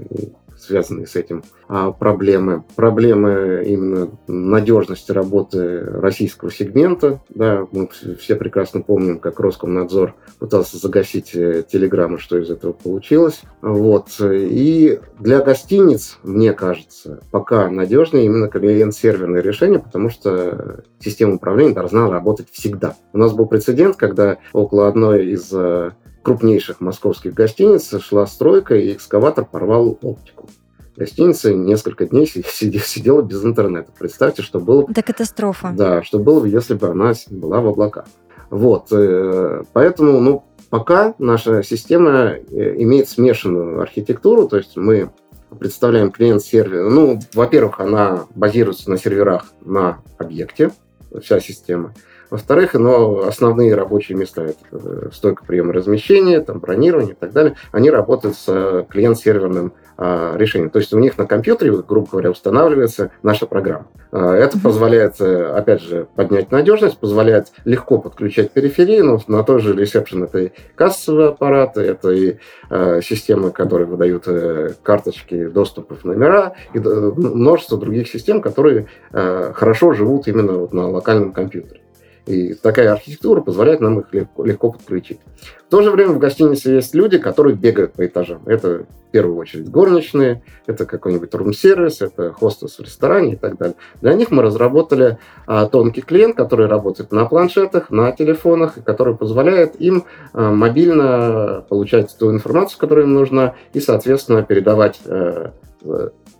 связанные 0.62 1.06
с 1.06 1.16
этим 1.16 1.42
а, 1.68 1.92
проблемы. 1.92 2.64
Проблемы 2.76 3.64
именно 3.66 4.10
надежности 4.26 5.12
работы 5.12 5.80
российского 5.80 6.50
сегмента. 6.50 7.20
Да, 7.30 7.66
мы 7.72 7.88
все 8.18 8.36
прекрасно 8.36 8.80
помним, 8.80 9.18
как 9.18 9.40
Роскомнадзор 9.40 10.14
пытался 10.38 10.78
загасить 10.78 11.34
э, 11.34 11.64
телеграммы, 11.70 12.18
что 12.18 12.38
из 12.38 12.50
этого 12.50 12.72
получилось. 12.72 13.42
Вот. 13.60 14.08
И 14.20 15.00
для 15.18 15.40
гостиниц, 15.40 16.18
мне 16.22 16.52
кажется, 16.52 17.20
пока 17.30 17.68
надежнее 17.68 18.26
именно 18.26 18.48
клиент-серверное 18.48 19.40
решение, 19.40 19.78
потому 19.78 20.10
что 20.10 20.84
система 21.00 21.34
управления 21.34 21.74
должна 21.74 22.08
работать 22.08 22.48
всегда. 22.50 22.96
У 23.12 23.18
нас 23.18 23.32
был 23.32 23.46
прецедент, 23.46 23.96
когда 23.96 24.38
около 24.52 24.88
одной 24.88 25.26
из 25.26 25.50
э, 25.52 25.92
крупнейших 26.22 26.80
московских 26.80 27.34
гостиниц 27.34 28.00
шла 28.00 28.26
стройка, 28.26 28.76
и 28.76 28.92
экскаватор 28.92 29.44
порвал 29.44 29.98
оптику. 30.02 30.48
Гостиница 30.96 31.54
несколько 31.54 32.06
дней 32.06 32.26
сидела 32.26 33.22
без 33.22 33.44
интернета. 33.44 33.90
Представьте, 33.98 34.42
что 34.42 34.60
было... 34.60 34.86
Это 34.88 35.02
катастрофа. 35.02 35.72
Да, 35.74 36.02
что 36.02 36.18
было 36.18 36.40
бы, 36.40 36.48
если 36.48 36.74
бы 36.74 36.88
она 36.88 37.14
была 37.30 37.60
в 37.60 37.68
облаках. 37.68 38.04
Вот, 38.50 38.88
э, 38.92 39.62
поэтому, 39.72 40.20
ну, 40.20 40.44
пока 40.68 41.14
наша 41.18 41.62
система 41.62 42.10
э, 42.10 42.74
имеет 42.82 43.08
смешанную 43.08 43.80
архитектуру, 43.80 44.46
то 44.46 44.58
есть 44.58 44.76
мы 44.76 45.10
представляем 45.58 46.10
клиент-сервер. 46.10 46.90
Ну, 46.90 47.18
во-первых, 47.32 47.80
она 47.80 48.26
базируется 48.34 48.90
на 48.90 48.98
серверах 48.98 49.46
на 49.62 50.02
объекте, 50.18 50.70
вся 51.22 51.40
система. 51.40 51.94
Во-вторых, 52.32 52.72
но 52.72 53.26
основные 53.26 53.74
рабочие 53.74 54.16
места, 54.16 54.44
это 54.44 54.56
э, 54.72 55.08
стойка 55.12 55.44
приема 55.44 55.74
размещения, 55.74 56.40
там, 56.40 56.60
бронирование 56.60 57.12
и 57.12 57.14
так 57.14 57.32
далее, 57.32 57.56
они 57.72 57.90
работают 57.90 58.36
с 58.36 58.44
э, 58.48 58.86
клиент-серверным 58.88 59.74
а, 59.98 60.36
решением. 60.36 60.70
То 60.70 60.78
есть 60.78 60.92
у 60.94 60.98
них 60.98 61.18
на 61.18 61.26
компьютере, 61.26 61.70
грубо 61.86 62.08
говоря, 62.10 62.30
устанавливается 62.30 63.10
наша 63.22 63.46
программа. 63.46 63.86
А, 64.10 64.34
это 64.34 64.58
позволяет, 64.58 65.20
э, 65.20 65.44
опять 65.44 65.82
же, 65.82 66.08
поднять 66.16 66.50
надежность, 66.50 66.98
позволяет 66.98 67.52
легко 67.64 67.98
подключать 67.98 68.52
периферии, 68.52 69.00
но 69.00 69.20
на 69.28 69.44
тот 69.44 69.60
же 69.60 69.76
ресепшн 69.76 70.24
это 70.24 70.38
и 70.38 70.52
кассовые 70.74 71.28
аппараты, 71.28 71.82
это 71.82 72.10
и 72.10 72.38
э, 72.70 73.00
системы, 73.02 73.50
которые 73.50 73.86
выдают 73.86 74.24
э, 74.26 74.70
карточки 74.82 75.48
доступов 75.48 76.04
номера, 76.04 76.54
и 76.72 76.78
множество 76.78 77.76
других 77.78 78.08
систем, 78.08 78.40
которые 78.40 78.88
хорошо 79.12 79.92
живут 79.92 80.26
именно 80.26 80.54
вот 80.54 80.72
на 80.72 80.88
локальном 80.88 81.32
компьютере. 81.32 81.81
И 82.26 82.54
такая 82.54 82.92
архитектура 82.92 83.40
позволяет 83.40 83.80
нам 83.80 84.00
их 84.00 84.06
легко, 84.12 84.44
легко 84.44 84.72
подключить. 84.72 85.18
В 85.66 85.70
то 85.70 85.82
же 85.82 85.90
время 85.90 86.12
в 86.12 86.18
гостинице 86.18 86.70
есть 86.70 86.94
люди, 86.94 87.18
которые 87.18 87.56
бегают 87.56 87.94
по 87.94 88.06
этажам. 88.06 88.42
Это 88.46 88.86
в 89.08 89.10
первую 89.10 89.36
очередь 89.38 89.68
горничные, 89.68 90.42
это 90.66 90.86
какой-нибудь 90.86 91.34
рум-сервис, 91.34 92.00
это 92.00 92.32
хостес 92.32 92.78
в 92.78 92.82
ресторане 92.82 93.32
и 93.32 93.36
так 93.36 93.58
далее. 93.58 93.74
Для 94.00 94.14
них 94.14 94.30
мы 94.30 94.42
разработали 94.42 95.18
а, 95.46 95.66
тонкий 95.66 96.02
клиент, 96.02 96.36
который 96.36 96.68
работает 96.68 97.10
на 97.10 97.24
планшетах, 97.24 97.90
на 97.90 98.12
телефонах, 98.12 98.78
и 98.78 98.82
который 98.82 99.16
позволяет 99.16 99.80
им 99.80 100.04
а, 100.32 100.52
мобильно 100.52 101.64
получать 101.68 102.16
ту 102.16 102.30
информацию, 102.30 102.78
которая 102.78 103.04
им 103.04 103.14
нужна, 103.14 103.54
и, 103.72 103.80
соответственно, 103.80 104.44
передавать 104.44 105.00
а, 105.06 105.52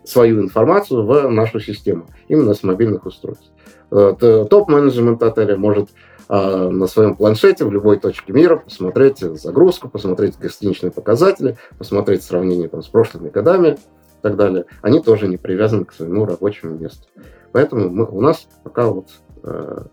свою 0.05 0.41
информацию 0.41 1.05
в 1.05 1.29
нашу 1.29 1.59
систему 1.59 2.07
именно 2.27 2.53
с 2.53 2.63
мобильных 2.63 3.05
устройств. 3.05 3.51
Э, 3.93 4.45
топ-менеджмент 4.49 5.21
отеля 5.21 5.55
может 5.55 5.89
а, 6.27 6.69
на 6.69 6.87
своем 6.87 7.15
планшете 7.15 7.65
в 7.65 7.71
любой 7.71 7.99
точке 7.99 8.33
мира 8.33 8.55
посмотреть 8.55 9.19
загрузку, 9.19 9.89
посмотреть 9.89 10.39
гостиничные 10.39 10.91
показатели, 10.91 11.57
посмотреть 11.77 12.23
сравнение 12.23 12.69
там, 12.69 12.81
с 12.81 12.87
прошлыми 12.87 13.29
годами 13.29 13.69
и 13.69 14.21
так 14.21 14.35
далее. 14.35 14.65
Они 14.81 15.01
тоже 15.01 15.27
не 15.27 15.37
привязаны 15.37 15.85
к 15.85 15.93
своему 15.93 16.25
рабочему 16.25 16.75
месту. 16.75 17.07
Поэтому 17.51 17.89
мы, 17.89 18.05
у 18.05 18.21
нас 18.21 18.47
пока 18.63 18.87
вот 18.87 19.09
э, 19.43 19.83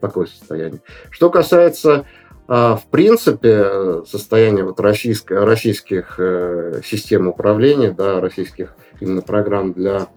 такое 0.00 0.26
состояние. 0.26 0.82
Что 1.08 1.30
касается 1.30 2.04
э, 2.48 2.52
в 2.52 2.82
принципе 2.90 4.04
состояния 4.04 4.64
вот 4.64 4.78
российско, 4.80 5.46
российских 5.46 6.16
э, 6.18 6.82
систем 6.84 7.28
управления, 7.28 7.92
да, 7.92 8.20
российских 8.20 8.74
именно 9.00 9.22
программ 9.22 9.72
для, 9.72 10.08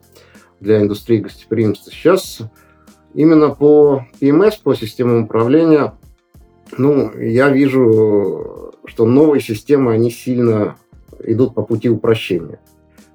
для 0.60 0.82
индустрии 0.82 1.20
гостеприимства, 1.20 1.92
сейчас 1.94 2.42
Именно 3.14 3.50
по 3.50 4.06
PMS, 4.20 4.54
по 4.64 4.74
системам 4.76 5.24
управления, 5.26 5.94
ну, 6.78 7.12
я 7.18 7.50
вижу, 7.50 8.74
что 8.86 9.06
новые 9.06 9.42
системы, 9.42 9.94
они 9.94 10.10
сильно 10.10 10.78
идут 11.20 11.54
по 11.54 11.62
пути 11.62 11.90
упрощения. 11.90 12.60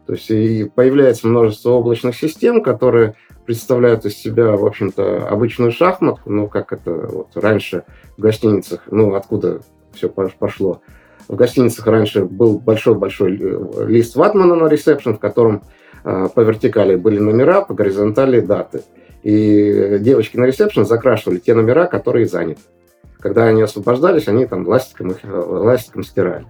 То 0.06 0.14
есть 0.14 0.30
и 0.30 0.70
появляется 0.74 1.26
множество 1.26 1.70
облачных 1.70 2.16
систем, 2.16 2.62
которые 2.62 3.14
представляют 3.44 4.04
из 4.06 4.16
себя, 4.16 4.56
в 4.56 4.64
общем-то, 4.64 5.28
обычную 5.28 5.72
шахматку, 5.72 6.30
ну, 6.30 6.48
как 6.48 6.72
это 6.72 6.92
вот 6.92 7.28
раньше 7.34 7.84
в 8.16 8.20
гостиницах, 8.20 8.84
ну, 8.90 9.14
откуда 9.14 9.60
все 9.92 10.08
пошло. 10.08 10.80
В 11.28 11.36
гостиницах 11.36 11.86
раньше 11.86 12.24
был 12.24 12.58
большой-большой 12.58 13.36
лист 13.86 14.16
ватмана 14.16 14.54
на 14.54 14.68
ресепшн, 14.68 15.14
в 15.14 15.18
котором 15.18 15.62
э, 16.04 16.28
по 16.34 16.40
вертикали 16.40 16.96
были 16.96 17.18
номера, 17.18 17.60
по 17.60 17.74
горизонтали 17.74 18.40
даты. 18.40 18.82
И 19.28 19.98
девочки 20.00 20.38
на 20.38 20.46
ресепшн 20.46 20.86
закрашивали 20.86 21.36
те 21.36 21.52
номера, 21.52 21.84
которые 21.84 22.24
заняты. 22.24 22.62
Когда 23.20 23.44
они 23.44 23.60
освобождались, 23.60 24.26
они 24.26 24.46
там 24.46 24.66
ластиком, 24.66 25.10
их, 25.10 25.18
ластиком 25.22 26.02
стирали. 26.02 26.46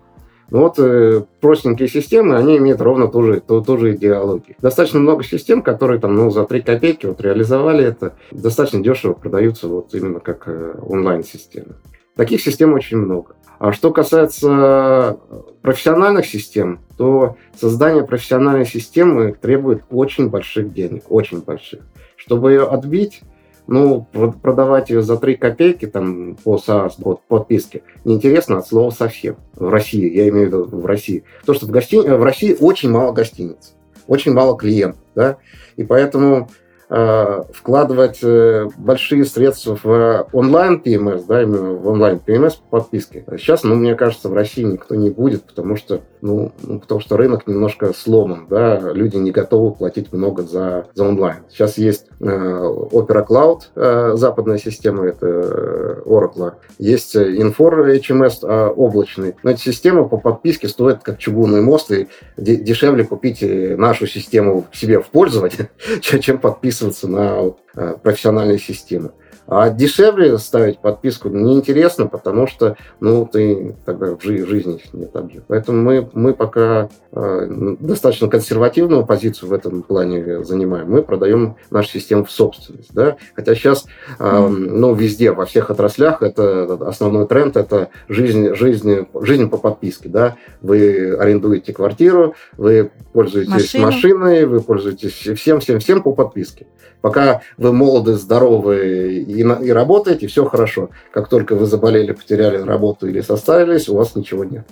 Ну 0.51 0.61
вот 0.61 0.79
э, 0.79 1.25
простенькие 1.41 1.89
системы, 1.89 2.37
они 2.37 2.57
имеют 2.59 2.81
ровно 2.81 3.09
ту 3.09 3.25
же, 3.25 3.41
ту, 3.41 3.63
ту 3.63 3.79
же 3.79 3.97
идеологию. 3.97 4.55
Достаточно 4.63 5.01
много 5.01 5.25
систем, 5.25 5.63
которые 5.63 5.99
там, 5.99 6.15
ну, 6.15 6.31
за 6.31 6.45
3 6.45 6.63
копейки 6.63 7.07
вот 7.07 7.21
реализовали 7.21 7.85
это, 7.85 8.15
достаточно 8.31 8.81
дешево 8.81 9.15
продаются 9.15 9.67
вот 9.67 9.93
именно 9.93 10.21
как 10.21 10.45
э, 10.47 10.75
онлайн-системы. 10.81 11.75
Таких 12.15 12.41
систем 12.41 12.75
очень 12.75 12.99
много. 12.99 13.35
А 13.59 13.73
что 13.73 13.93
касается 13.93 15.19
профессиональных 15.63 16.27
систем, 16.27 16.79
то 16.97 17.37
создание 17.59 18.05
профессиональной 18.05 18.67
системы 18.67 19.33
требует 19.33 19.83
очень 19.91 20.29
больших 20.31 20.73
денег, 20.73 21.03
очень 21.09 21.41
больших. 21.41 21.81
Чтобы 22.19 22.53
ее 22.53 22.65
отбить, 22.65 23.23
ну, 23.67 24.07
продавать 24.43 24.91
ее 24.91 25.01
за 25.01 25.17
3 25.17 25.37
копейки 25.37 25.87
там, 25.87 26.37
по 26.37 26.57
SaaS, 26.57 27.03
по 27.03 27.21
подписке, 27.29 27.83
неинтересно 28.05 28.59
от 28.59 28.67
слова 28.67 28.91
совсем. 28.91 29.37
В 29.55 29.71
России, 29.71 30.15
я 30.15 30.29
имею 30.29 30.49
в 30.49 30.49
виду 30.49 30.77
в 30.77 30.85
России. 30.85 31.25
То, 31.47 31.55
что 31.55 31.67
в, 31.67 31.71
гости... 31.71 31.97
в 31.97 32.23
России 32.23 32.57
очень 32.59 32.91
мало 32.91 33.13
гостиниц, 33.13 33.75
очень 34.07 34.33
мало 34.33 34.59
клиентов, 34.59 35.01
да, 35.15 35.39
и 35.77 35.85
поэтому 35.85 36.49
Э, 36.91 37.43
вкладывать 37.53 38.21
э, 38.23 38.67
большие 38.79 39.27
средства 39.27 39.79
в 39.83 40.27
онлайн 40.33 40.81
PMS, 40.83 41.27
да, 41.29 41.43
именно 41.43 41.75
в 41.75 41.87
онлайн 41.87 42.19
PMS 42.27 42.55
по 42.71 42.81
подписке. 42.81 43.27
Сейчас, 43.37 43.63
ну, 43.63 43.75
мне 43.75 43.95
кажется, 43.95 44.31
в 44.31 44.33
России 44.33 44.63
никто 44.63 44.95
не 44.95 45.11
будет, 45.11 45.45
потому 45.45 45.77
что, 45.77 46.01
ну, 46.21 46.53
ну 46.63 46.81
потому 46.81 47.01
что 47.01 47.17
рынок 47.17 47.47
немножко 47.47 47.93
сломан, 47.93 48.47
да, 48.49 48.79
люди 48.93 49.17
не 49.17 49.31
готовы 49.31 49.73
платить 49.73 50.13
много 50.13 50.43
за, 50.43 50.87
за 50.95 51.05
онлайн. 51.05 51.39
Сейчас 51.49 51.79
есть 51.79 52.07
э, 52.21 52.25
Opera 52.25 53.27
Cloud, 53.27 53.61
э, 53.75 54.13
западная 54.17 54.59
система, 54.59 55.07
это 55.07 55.27
э, 55.27 56.03
Oracle, 56.05 56.53
есть 56.79 57.17
Infor 57.17 58.01
HMS 58.01 58.39
э, 58.43 58.69
облачный, 58.69 59.35
но 59.43 59.51
эта 59.51 59.61
система 59.61 60.09
по 60.09 60.17
подписке 60.17 60.69
стоит 60.69 61.03
как 61.03 61.19
чугунный 61.19 61.61
мост, 61.61 61.91
и 61.91 62.09
дешевле 62.37 63.05
купить 63.05 63.43
нашу 63.43 64.07
систему 64.07 64.67
себе 64.73 65.01
в 65.01 65.07
пользование, 65.07 65.71
чем 66.01 66.39
подписывать 66.39 66.69
подписываться 66.69 67.09
на 67.09 67.55
э, 67.75 67.97
профессиональные 68.03 68.59
системы. 68.59 69.13
А 69.51 69.71
дешевле 69.71 70.37
ставить 70.37 70.79
подписку 70.79 71.31
неинтересно, 71.31 72.07
потому 72.07 72.47
что 72.47 72.77
ну, 73.01 73.25
ты 73.25 73.77
тогда 73.87 74.15
в 74.15 74.23
жизни 74.23 74.79
не 74.93 75.05
отобьешь. 75.05 75.43
Поэтому 75.49 75.81
мы, 75.81 76.11
мы 76.13 76.35
пока 76.35 76.91
э, 77.13 77.77
достаточно 77.81 78.29
консервативную 78.29 79.07
позицию 79.07 79.49
в 79.49 79.55
этом 79.55 79.83
плане 79.83 80.45
занимаем. 80.45 80.91
Мы 80.91 81.03
продаем 81.03 81.57
нашу 81.71 81.89
систему 81.89 82.27
в 82.27 82.31
собственность. 82.31 82.93
Да? 82.93 83.17
Хотя 83.35 83.55
сейчас 83.55 83.87
э, 84.19 84.47
ну, 84.49 84.95
везде, 84.95 85.33
во 85.33 85.47
всех 85.47 85.71
отраслях, 85.71 86.23
это 86.23 86.65
основной 86.87 87.27
тренд– 87.27 87.57
это 87.57 87.89
жизнь, 88.07 88.55
жизнь, 88.55 89.07
жизнь 89.15 89.49
по 89.49 89.57
подписке. 89.57 90.11
Да? 90.11 90.37
Вы 90.61 91.17
арендуете 91.17 91.73
квартиру, 91.73 92.35
вы 92.59 92.91
пользуетесь 93.15 93.51
Машину. 93.51 93.85
машиной, 93.87 94.45
вы 94.45 94.61
пользуетесь 94.61 95.15
всем, 95.39 95.61
всем, 95.61 95.81
всем 95.81 96.03
по 96.03 96.13
подписке. 96.13 96.67
Пока 97.01 97.43
вы 97.57 97.73
молоды, 97.73 98.15
здоровы 98.15 99.15
и, 99.15 99.38
и 99.41 99.71
работаете, 99.71 100.27
все 100.27 100.45
хорошо. 100.45 100.91
Как 101.13 101.29
только 101.29 101.55
вы 101.55 101.67
заболели, 101.67 102.13
потеряли 102.13 102.59
работу 102.59 103.09
или 103.09 103.21
состарились, 103.21 103.89
у 103.89 103.97
вас 103.97 104.15
ничего 104.15 104.45
нет. 104.45 104.67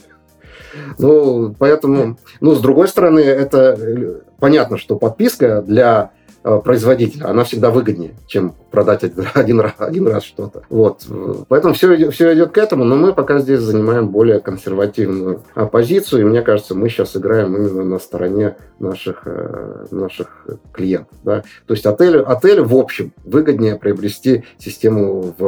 Ну, 0.98 1.55
поэтому, 1.59 2.18
ну, 2.40 2.55
с 2.55 2.61
другой 2.61 2.88
стороны, 2.88 3.20
это 3.20 3.76
э, 3.79 4.20
понятно, 4.38 4.76
что 4.76 4.96
подписка 4.96 5.62
для 5.62 6.11
производителя, 6.64 7.26
она 7.26 7.44
всегда 7.44 7.70
выгоднее, 7.70 8.14
чем 8.26 8.54
продать 8.70 9.02
один, 9.35 9.61
раз, 9.61 9.72
один 9.78 10.06
раз 10.06 10.22
что-то. 10.22 10.62
Вот. 10.68 11.06
Поэтому 11.48 11.74
все, 11.74 12.11
все 12.11 12.35
идет 12.35 12.52
к 12.52 12.59
этому, 12.59 12.85
но 12.85 12.96
мы 12.96 13.12
пока 13.12 13.40
здесь 13.40 13.61
занимаем 13.61 14.09
более 14.09 14.40
консервативную 14.40 15.42
позицию, 15.72 16.22
и 16.22 16.24
мне 16.24 16.42
кажется, 16.42 16.74
мы 16.74 16.88
сейчас 16.88 17.16
играем 17.16 17.56
именно 17.56 17.85
на 17.85 17.98
стороне 17.98 18.56
наших, 18.78 19.22
э, 19.24 19.87
наших 19.90 20.46
клиентов. 20.72 21.18
Да? 21.24 21.42
То 21.66 21.74
есть 21.74 21.85
отелю, 21.85 22.30
отелю 22.30 22.64
в 22.64 22.76
общем 22.76 23.12
выгоднее 23.24 23.76
приобрести 23.76 24.44
систему 24.59 25.35
в, 25.37 25.42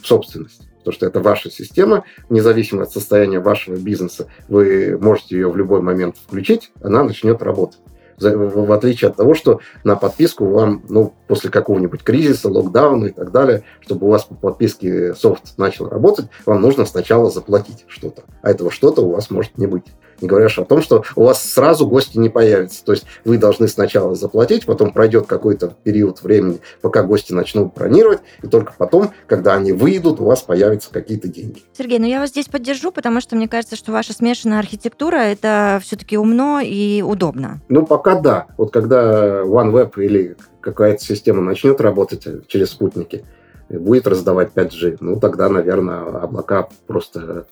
в 0.00 0.06
собственность 0.06 0.62
потому 0.84 0.96
что 0.96 1.06
это 1.06 1.20
ваша 1.20 1.50
система, 1.50 2.04
независимо 2.28 2.82
от 2.82 2.92
состояния 2.92 3.40
вашего 3.40 3.74
бизнеса, 3.76 4.28
вы 4.48 4.98
можете 5.00 5.34
ее 5.36 5.50
в 5.50 5.56
любой 5.56 5.80
момент 5.80 6.16
включить, 6.18 6.72
она 6.82 7.02
начнет 7.04 7.42
работать 7.42 7.78
в 8.18 8.72
отличие 8.72 9.10
от 9.10 9.16
того, 9.16 9.34
что 9.34 9.60
на 9.82 9.96
подписку 9.96 10.46
вам, 10.46 10.82
ну, 10.88 11.14
после 11.26 11.50
какого-нибудь 11.50 12.02
кризиса, 12.02 12.48
локдауна 12.48 13.06
и 13.06 13.10
так 13.10 13.32
далее, 13.32 13.64
чтобы 13.80 14.06
у 14.06 14.10
вас 14.10 14.24
по 14.24 14.34
подписке 14.34 15.14
софт 15.14 15.58
начал 15.58 15.88
работать, 15.88 16.26
вам 16.46 16.60
нужно 16.60 16.84
сначала 16.84 17.30
заплатить 17.30 17.84
что-то. 17.88 18.22
А 18.42 18.50
этого 18.50 18.70
что-то 18.70 19.02
у 19.02 19.12
вас 19.12 19.30
может 19.30 19.58
не 19.58 19.66
быть. 19.66 19.84
Не 20.20 20.28
говоря 20.28 20.46
о 20.46 20.64
том, 20.64 20.82
что 20.82 21.04
у 21.16 21.24
вас 21.24 21.42
сразу 21.42 21.86
гости 21.86 22.18
не 22.18 22.28
появятся. 22.28 22.84
То 22.84 22.92
есть 22.92 23.04
вы 23.24 23.38
должны 23.38 23.68
сначала 23.68 24.14
заплатить, 24.14 24.66
потом 24.66 24.92
пройдет 24.92 25.26
какой-то 25.26 25.74
период 25.82 26.22
времени, 26.22 26.60
пока 26.80 27.02
гости 27.02 27.32
начнут 27.32 27.74
бронировать, 27.74 28.20
и 28.42 28.46
только 28.46 28.72
потом, 28.76 29.10
когда 29.26 29.54
они 29.54 29.72
выйдут, 29.72 30.20
у 30.20 30.24
вас 30.24 30.42
появятся 30.42 30.90
какие-то 30.92 31.28
деньги. 31.28 31.62
Сергей, 31.76 31.98
ну 31.98 32.06
я 32.06 32.20
вас 32.20 32.30
здесь 32.30 32.46
поддержу, 32.46 32.92
потому 32.92 33.20
что 33.20 33.36
мне 33.36 33.48
кажется, 33.48 33.76
что 33.76 33.92
ваша 33.92 34.12
смешанная 34.12 34.58
архитектура 34.58 35.16
это 35.16 35.80
все-таки 35.82 36.16
умно 36.16 36.60
и 36.60 37.02
удобно. 37.02 37.60
Ну, 37.68 37.86
пока 37.86 38.18
да. 38.20 38.46
Вот 38.56 38.72
когда 38.72 39.42
OneWeb 39.42 40.02
или 40.02 40.36
какая-то 40.60 41.02
система 41.02 41.42
начнет 41.42 41.80
работать 41.80 42.26
через 42.48 42.70
спутники, 42.70 43.24
будет 43.68 44.06
раздавать 44.06 44.52
5G, 44.54 44.98
ну 45.00 45.18
тогда, 45.18 45.48
наверное, 45.48 46.02
облака 46.20 46.68
просто 46.86 47.46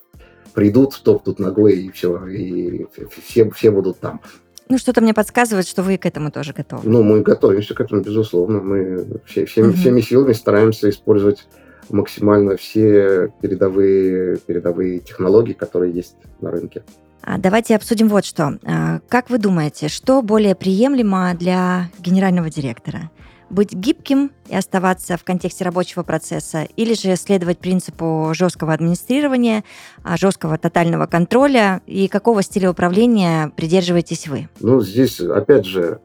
придут, 0.53 1.01
топнут 1.03 1.39
ногой, 1.39 1.77
и 1.77 1.91
все, 1.91 2.25
и 2.27 2.87
все, 3.25 3.49
все 3.51 3.71
будут 3.71 3.99
там. 3.99 4.21
Ну, 4.69 4.77
что-то 4.77 5.01
мне 5.01 5.13
подсказывает, 5.13 5.67
что 5.67 5.83
вы 5.83 5.97
к 5.97 6.05
этому 6.05 6.31
тоже 6.31 6.53
готовы. 6.53 6.81
Ну, 6.89 7.03
мы 7.03 7.21
готовимся 7.21 7.75
к 7.75 7.81
этому, 7.81 8.01
безусловно. 8.01 8.61
Мы 8.61 9.05
все, 9.25 9.45
всеми, 9.45 9.67
угу. 9.67 9.77
всеми 9.77 10.01
силами 10.01 10.33
стараемся 10.33 10.89
использовать 10.89 11.47
максимально 11.89 12.55
все 12.55 13.31
передовые, 13.41 14.37
передовые 14.37 14.99
технологии, 14.99 15.53
которые 15.53 15.93
есть 15.93 16.15
на 16.39 16.51
рынке. 16.51 16.83
А, 17.21 17.37
давайте 17.37 17.75
обсудим 17.75 18.07
вот 18.09 18.25
что. 18.25 18.57
А, 18.63 18.99
как 19.09 19.29
вы 19.29 19.37
думаете, 19.37 19.89
что 19.89 20.21
более 20.21 20.55
приемлемо 20.55 21.33
для 21.37 21.89
генерального 21.99 22.49
директора? 22.49 23.11
Быть 23.53 23.73
гибким 23.73 24.31
и 24.49 24.55
оставаться 24.55 25.17
в 25.17 25.23
контексте 25.23 25.63
рабочего 25.63 26.03
процесса, 26.03 26.67
или 26.75 26.93
же 26.93 27.15
следовать 27.15 27.59
принципу 27.59 28.31
жесткого 28.33 28.73
администрирования, 28.73 29.63
а, 30.03 30.17
жесткого 30.17 30.57
тотального 30.57 31.05
контроля, 31.05 31.81
и 31.85 32.07
какого 32.07 32.41
стиля 32.41 32.71
управления 32.71 33.51
придерживаетесь 33.55 34.27
вы? 34.27 34.49
Ну, 34.59 34.81
здесь, 34.81 35.19
опять 35.21 35.65
же, 35.65 36.01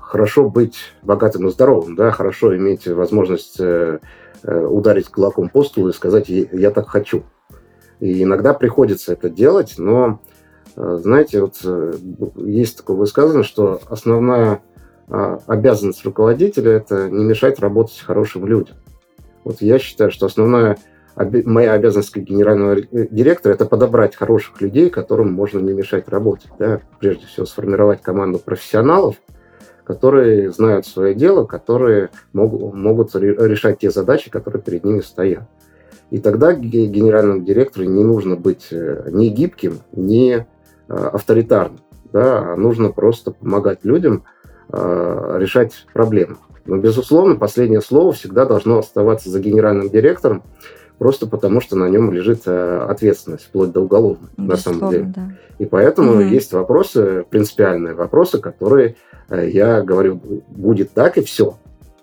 хорошо 0.00 0.48
быть 0.48 0.76
богатым 1.02 1.48
и 1.48 1.50
здоровым, 1.50 1.96
да, 1.96 2.10
хорошо 2.10 2.56
иметь 2.56 2.86
возможность 2.86 3.58
э, 3.58 3.98
э, 4.42 4.64
ударить 4.64 5.08
кулаком 5.08 5.48
по 5.48 5.64
столу 5.64 5.88
и 5.88 5.92
сказать 5.92 6.28
«я 6.28 6.70
так 6.70 6.88
хочу». 6.88 7.24
И 7.98 8.22
иногда 8.22 8.54
приходится 8.54 9.12
это 9.12 9.28
делать, 9.28 9.74
но, 9.78 10.20
э, 10.76 10.98
знаете, 11.02 11.40
вот 11.40 11.56
есть 12.36 12.76
такое 12.78 12.96
высказывание, 12.96 13.44
что 13.44 13.80
основная 13.88 14.62
обязанность 15.10 16.04
руководителя– 16.04 16.72
это 16.72 17.10
не 17.10 17.24
мешать 17.24 17.58
работать 17.58 17.98
хорошим 18.00 18.46
людям. 18.46 18.76
Вот 19.44 19.60
я 19.60 19.78
считаю, 19.78 20.10
что 20.10 20.26
основная 20.26 20.78
моя 21.16 21.72
обязанность 21.72 22.10
как 22.10 22.22
генерального 22.22 22.80
директора– 22.80 23.52
это 23.54 23.66
подобрать 23.66 24.14
хороших 24.14 24.60
людей, 24.60 24.90
которым 24.90 25.32
можно 25.32 25.58
не 25.58 25.72
мешать 25.72 26.08
работать. 26.08 26.50
Да? 26.58 26.80
Прежде 27.00 27.26
всего, 27.26 27.46
сформировать 27.46 28.02
команду 28.02 28.38
профессионалов, 28.38 29.16
которые 29.84 30.52
знают 30.52 30.86
свое 30.86 31.14
дело, 31.14 31.44
которые 31.44 32.10
могут, 32.32 32.74
могут 32.74 33.14
решать 33.16 33.80
те 33.80 33.90
задачи, 33.90 34.30
которые 34.30 34.62
перед 34.62 34.84
ними 34.84 35.00
стоят. 35.00 35.42
И 36.10 36.18
тогда 36.18 36.52
генеральному 36.52 37.42
директору 37.42 37.86
не 37.86 38.04
нужно 38.04 38.36
быть 38.36 38.68
э, 38.72 39.08
ни 39.10 39.28
гибким, 39.28 39.78
ни 39.92 40.44
а, 40.88 41.08
авторитарным. 41.10 41.80
Да? 42.12 42.52
А 42.52 42.56
нужно 42.56 42.90
просто 42.90 43.32
помогать 43.32 43.80
людям– 43.82 44.24
Э, 44.72 45.36
решать 45.38 45.86
проблемы. 45.92 46.36
Но, 46.64 46.76
безусловно, 46.76 47.34
последнее 47.34 47.80
слово 47.80 48.12
всегда 48.12 48.44
должно 48.44 48.78
оставаться 48.78 49.28
за 49.28 49.40
генеральным 49.40 49.88
директором, 49.88 50.44
просто 50.98 51.26
потому 51.26 51.60
что 51.60 51.74
на 51.76 51.88
нем 51.88 52.12
лежит 52.12 52.42
э, 52.46 52.86
ответственность, 52.88 53.46
вплоть 53.46 53.72
до 53.72 53.80
уголовной, 53.80 54.28
на 54.36 54.56
самом 54.56 54.90
деле. 54.90 55.12
Да. 55.16 55.32
И 55.58 55.64
поэтому 55.64 56.12
угу. 56.12 56.20
есть 56.20 56.52
вопросы, 56.52 57.24
принципиальные 57.28 57.94
вопросы, 57.94 58.38
которые 58.38 58.94
э, 59.28 59.48
я 59.48 59.82
говорю, 59.82 60.20
будет 60.48 60.92
так 60.92 61.18
и 61.18 61.22
все. 61.22 61.56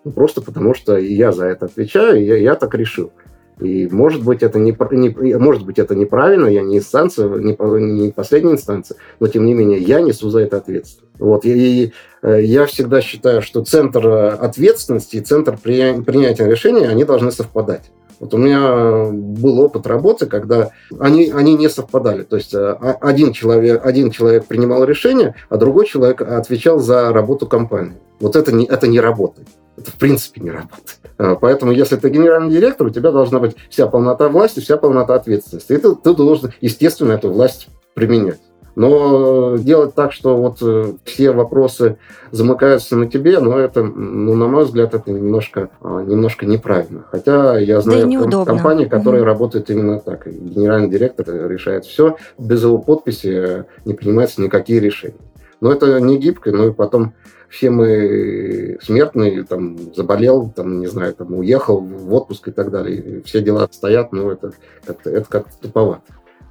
Ну, 0.03 0.11
просто 0.11 0.41
потому 0.41 0.73
что 0.73 0.97
я 0.97 1.31
за 1.31 1.45
это 1.45 1.67
отвечаю, 1.67 2.19
и 2.19 2.25
я, 2.25 2.35
я 2.35 2.55
так 2.55 2.75
решил. 2.75 3.13
И 3.59 3.87
может 3.87 4.23
быть 4.23 4.43
это 4.43 4.59
не, 4.59 4.75
не 4.91 5.37
может 5.37 5.65
быть 5.65 5.79
это 5.79 5.95
неправильно, 5.95 6.47
я 6.47 6.61
не 6.61 6.77
инстанция, 6.77 7.27
не, 7.27 7.57
не 7.79 8.11
последняя 8.11 8.53
инстанция, 8.53 8.97
но 9.19 9.27
тем 9.27 9.45
не 9.45 9.53
менее 9.53 9.79
я 9.79 9.99
несу 9.99 10.29
за 10.29 10.41
это 10.41 10.57
ответственность. 10.57 11.11
Вот 11.17 11.45
и, 11.45 11.83
и 11.85 11.93
э, 12.21 12.43
я 12.43 12.65
всегда 12.67 13.01
считаю, 13.01 13.41
что 13.41 13.63
центр 13.63 14.07
э, 14.07 14.29
ответственности 14.29 15.17
и 15.17 15.21
центр 15.21 15.57
принятия 15.57 16.47
решения 16.47 16.87
они 16.87 17.03
должны 17.03 17.31
совпадать. 17.31 17.91
Вот 18.19 18.33
у 18.33 18.37
меня 18.37 19.11
был 19.11 19.59
опыт 19.59 19.85
работы, 19.85 20.25
когда 20.25 20.71
они, 20.99 21.31
они 21.31 21.55
не 21.55 21.69
совпадали. 21.69 22.23
То 22.23 22.35
есть 22.35 22.53
э, 22.53 22.73
один 23.01 23.33
человек, 23.33 23.85
один 23.85 24.11
человек 24.11 24.45
принимал 24.45 24.83
решение, 24.83 25.35
а 25.49 25.57
другой 25.57 25.85
человек 25.85 26.21
отвечал 26.21 26.79
за 26.79 27.11
работу 27.11 27.47
компании. 27.47 27.97
Вот 28.19 28.35
это 28.35 28.51
не, 28.51 28.65
это 28.65 28.87
не 28.87 28.99
работает. 28.99 29.47
Это 29.77 29.91
в 29.91 29.95
принципе 29.95 30.41
не 30.41 30.51
работает. 30.51 30.99
А, 31.17 31.35
поэтому, 31.35 31.71
если 31.71 31.95
ты 31.95 32.09
генеральный 32.09 32.51
директор, 32.51 32.87
у 32.87 32.89
тебя 32.89 33.11
должна 33.11 33.39
быть 33.39 33.55
вся 33.69 33.87
полнота 33.87 34.29
власти, 34.29 34.59
вся 34.59 34.77
полнота 34.77 35.15
ответственности. 35.15 35.73
И 35.73 35.77
ты, 35.77 35.95
ты 35.95 36.13
должен, 36.13 36.53
естественно, 36.61 37.13
эту 37.13 37.31
власть 37.31 37.69
применять. 37.93 38.39
Но 38.75 39.57
делать 39.57 39.95
так, 39.95 40.11
что 40.11 40.37
вот 40.37 40.59
э, 40.61 40.93
все 41.03 41.31
вопросы 41.31 41.97
замыкаются 42.29 42.95
на 42.95 43.07
тебе, 43.07 43.39
ну, 43.39 43.57
это, 43.57 43.81
ну, 43.81 44.35
на 44.35 44.47
мой 44.47 44.65
взгляд, 44.65 44.93
это 44.93 45.09
немножко, 45.09 45.71
а, 45.81 46.03
немножко 46.03 46.45
неправильно. 46.45 47.03
Хотя 47.09 47.57
я 47.57 47.81
знаю 47.81 48.07
да 48.29 48.45
компании, 48.45 48.85
которые 48.85 49.23
угу. 49.23 49.29
работают 49.29 49.71
именно 49.71 49.99
так. 49.99 50.27
Генеральный 50.27 50.89
директор 50.89 51.25
решает 51.49 51.85
все, 51.85 52.17
без 52.37 52.61
его 52.61 52.77
подписи 52.77 53.29
э, 53.33 53.63
не 53.85 53.95
принимаются 53.95 54.43
никакие 54.43 54.79
решения. 54.79 55.17
Но 55.59 55.71
это 55.71 55.99
не 55.99 56.19
гибко, 56.19 56.51
ну 56.51 56.67
и 56.67 56.71
потом 56.71 57.15
все 57.49 57.69
мы 57.69 58.77
смертные, 58.81 59.43
там, 59.43 59.77
заболел, 59.95 60.51
там, 60.55 60.79
не 60.79 60.87
знаю, 60.87 61.13
там, 61.13 61.33
уехал 61.33 61.79
в 61.79 62.13
отпуск 62.13 62.49
и 62.49 62.51
так 62.51 62.71
далее. 62.71 63.21
все 63.25 63.41
дела 63.41 63.67
стоят, 63.71 64.11
но 64.11 64.31
это 64.31 64.53
как-то 64.85 65.09
это 65.09 65.29
как 65.29 65.47
туповато. 65.61 66.03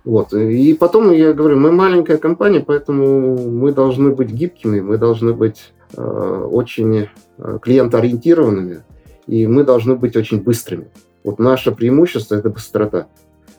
Вот. 0.05 0.33
И 0.33 0.73
потом, 0.75 1.11
я 1.13 1.33
говорю, 1.33 1.59
мы 1.59 1.73
маленькая 1.73 2.17
компания, 2.17 2.61
поэтому 2.61 3.37
мы 3.37 3.73
должны 3.73 4.11
быть 4.15 4.31
гибкими, 4.31 4.81
мы 4.81 4.99
должны 4.99 5.33
быть 5.35 5.73
э, 5.97 6.01
очень 6.01 7.09
э, 7.39 7.59
клиентоориентированными, 7.61 8.85
и 9.27 9.47
мы 9.49 9.65
должны 9.65 9.97
быть 9.97 10.17
очень 10.17 10.43
быстрыми. 10.43 10.89
Вот 11.25 11.41
наше 11.41 11.73
преимущество– 11.73 12.35
это 12.37 12.51
быстрота. 12.51 13.09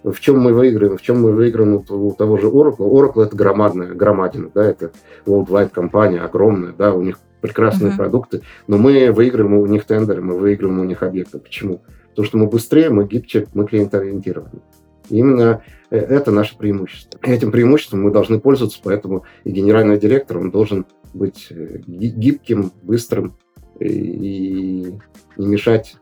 В 0.04 0.18
чем 0.22 0.40
мы 0.40 0.54
выиграем? 0.54 0.98
В 0.98 1.02
чем 1.02 1.22
мы 1.22 1.34
выиграем 1.34 1.84
у, 1.90 2.14
того 2.14 2.38
же 2.38 2.48
Oracle? 2.48 2.90
Oracle– 2.90 3.24
это 3.26 3.36
громадная, 3.36 3.94
громадина, 3.94 4.50
да, 4.54 4.64
это 4.64 4.92
worldwide 5.26 5.70
компания, 5.70 6.22
огромная, 6.22 6.72
да, 6.72 6.94
у 6.94 7.02
них 7.02 7.20
прекрасные 7.48 7.92
uh-huh. 7.92 7.98
продукты, 7.98 8.42
но 8.68 8.78
мы 8.78 9.12
выиграем 9.12 9.54
у 9.54 9.66
них 9.66 9.86
тендеры, 9.86 10.22
мы 10.22 10.38
выиграем 10.38 10.80
у 10.80 10.84
них 10.84 11.04
объекты. 11.04 11.40
Почему? 11.40 11.82
Потому 12.10 12.26
что 12.26 12.38
мы 12.38 12.48
быстрее, 12.48 12.90
мы 12.90 13.08
гибче, 13.08 13.48
мы 13.54 13.66
клиентоориентированы. 13.66 14.62
И 15.10 15.18
именно 15.18 15.62
э, 15.90 15.98
это 15.98 16.32
наше 16.32 16.58
преимущество. 16.58 17.20
И 17.24 17.32
этим 17.32 17.52
преимуществом 17.52 18.04
мы 18.04 18.12
должны 18.12 18.40
пользоваться, 18.40 18.80
поэтому 18.84 19.24
и 19.44 19.52
генеральный 19.52 20.00
директор, 20.00 20.38
он 20.38 20.52
должен 20.52 20.86
быть 21.14 21.48
э, 21.50 21.80
гибким, 21.88 22.72
быстрым 22.82 23.38
и 23.80 24.94
не 25.38 25.48
мешать 25.48 25.98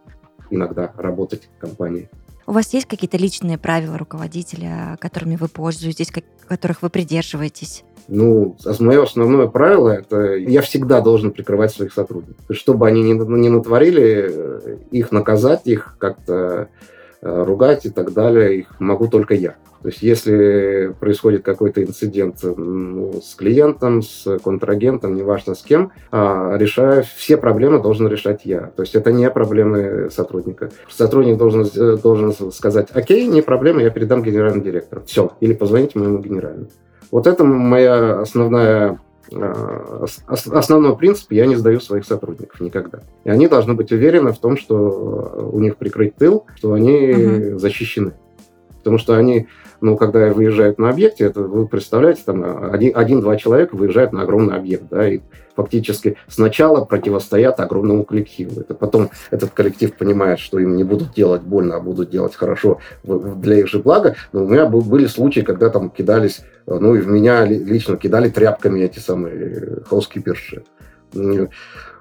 иногда 0.49 0.93
работать 0.95 1.49
компании. 1.59 2.09
У 2.47 2.51
вас 2.51 2.73
есть 2.73 2.87
какие-то 2.87 3.17
личные 3.17 3.57
правила 3.57 3.97
руководителя, 3.97 4.97
которыми 5.01 5.35
вы 5.35 5.47
пользуетесь, 5.47 6.11
которых 6.47 6.81
вы 6.83 6.89
придерживаетесь? 6.89 7.83
Ну, 8.07 8.55
мое 8.79 9.03
основное 9.03 9.47
правило– 9.47 9.89
это 9.89 10.35
я 10.35 10.61
всегда 10.61 11.01
должен 11.01 11.31
прикрывать 11.31 11.71
своих 11.71 11.93
сотрудников. 11.93 12.43
Чтобы 12.49 12.87
они 12.87 13.01
не, 13.01 13.13
не 13.13 13.49
натворили, 13.49 14.29
э, 14.29 14.77
их 14.91 15.11
наказать, 15.11 15.61
их 15.65 15.95
как-то 15.97 16.69
э, 17.21 17.43
ругать 17.43 17.85
и 17.85 17.89
так 17.89 18.13
далее, 18.13 18.59
их 18.59 18.79
могу 18.79 19.07
только 19.07 19.33
я. 19.33 19.55
То 19.85 19.89
есть 19.89 20.01
если 20.01 20.95
происходит 20.99 21.43
какой-то 21.43 21.83
инцидент 21.83 22.37
ну, 22.41 23.21
с 23.21 23.35
клиентом, 23.35 24.01
с 24.01 24.39
контрагентом, 24.39 25.13
неважно 25.13 25.53
с 25.53 25.61
кем, 25.61 25.91
а, 26.09 26.57
решаю, 26.57 27.03
все 27.17 27.37
проблемы 27.37 27.79
должен 27.79 28.07
решать 28.07 28.45
я. 28.45 28.71
То 28.75 28.81
есть 28.81 28.95
это 28.95 29.11
не 29.11 29.29
проблемы 29.29 30.09
сотрудника. 30.09 30.71
Сотрудник 30.89 31.37
должен, 31.37 31.69
должен 32.01 32.51
сказать, 32.51 32.87
окей, 32.93 33.27
не 33.27 33.43
проблема, 33.43 33.83
я 33.83 33.91
передам 33.91 34.23
генеральному 34.23 34.63
директору. 34.63 35.03
Все. 35.05 35.33
Или 35.39 35.53
позвоните 35.53 35.99
моему 35.99 36.17
генеральному. 36.17 36.69
Вот 37.15 37.27
это 37.27 37.45
моя 37.45 38.19
основная 38.19 38.99
а, 39.31 40.05
основной 40.27 40.97
принцип, 40.97 41.31
я 41.31 41.45
не 41.45 41.55
сдаю 41.55 41.79
своих 41.79 42.03
сотрудников 42.03 42.59
никогда. 42.59 42.99
И 43.23 43.29
они 43.29 43.47
должны 43.47 43.73
быть 43.73 43.93
уверены 43.93 44.33
в 44.33 44.37
том, 44.37 44.57
что 44.57 45.49
у 45.53 45.57
них 45.61 45.77
прикрыть 45.77 46.17
тыл, 46.17 46.45
что 46.57 46.73
они 46.73 47.51
угу. 47.53 47.57
защищены. 47.57 48.15
Потому 48.79 48.97
что 48.97 49.15
они, 49.15 49.47
ну, 49.81 49.97
когда 49.97 50.31
выезжают 50.33 50.79
на 50.79 50.89
объекте, 50.89 51.25
это 51.25 51.41
вы 51.41 51.67
представляете, 51.67 52.21
там 52.25 52.43
один-два 52.73 53.35
человека 53.37 53.75
выезжают 53.75 54.13
на 54.13 54.21
огромный 54.21 54.55
объект, 54.55 54.85
да, 54.89 55.07
и 55.07 55.21
фактически 55.55 56.17
сначала 56.27 56.83
противостоят 56.83 57.59
огромному 57.59 58.03
коллективу. 58.03 58.61
Это 58.61 58.73
потом 58.73 59.09
этот 59.31 59.51
коллектив 59.51 59.93
понимает, 59.95 60.39
что 60.39 60.59
им 60.59 60.75
не 60.75 60.83
будут 60.83 61.13
делать 61.13 61.41
больно, 61.41 61.77
а 61.77 61.79
будут 61.79 62.09
делать 62.09 62.35
хорошо 62.35 62.79
для 63.03 63.59
их 63.59 63.67
же 63.67 63.79
блага. 63.79 64.15
Но 64.33 64.43
у 64.43 64.47
меня 64.47 64.65
были 64.65 65.05
случаи, 65.07 65.41
когда 65.41 65.69
там 65.69 65.89
кидались, 65.89 66.41
ну 66.65 66.95
и 66.95 66.99
в 66.99 67.07
меня 67.07 67.45
лично 67.45 67.97
кидали 67.97 68.29
тряпками 68.29 68.81
эти 68.81 68.99
самые 68.99 69.77
хаускиперши. 69.89 70.63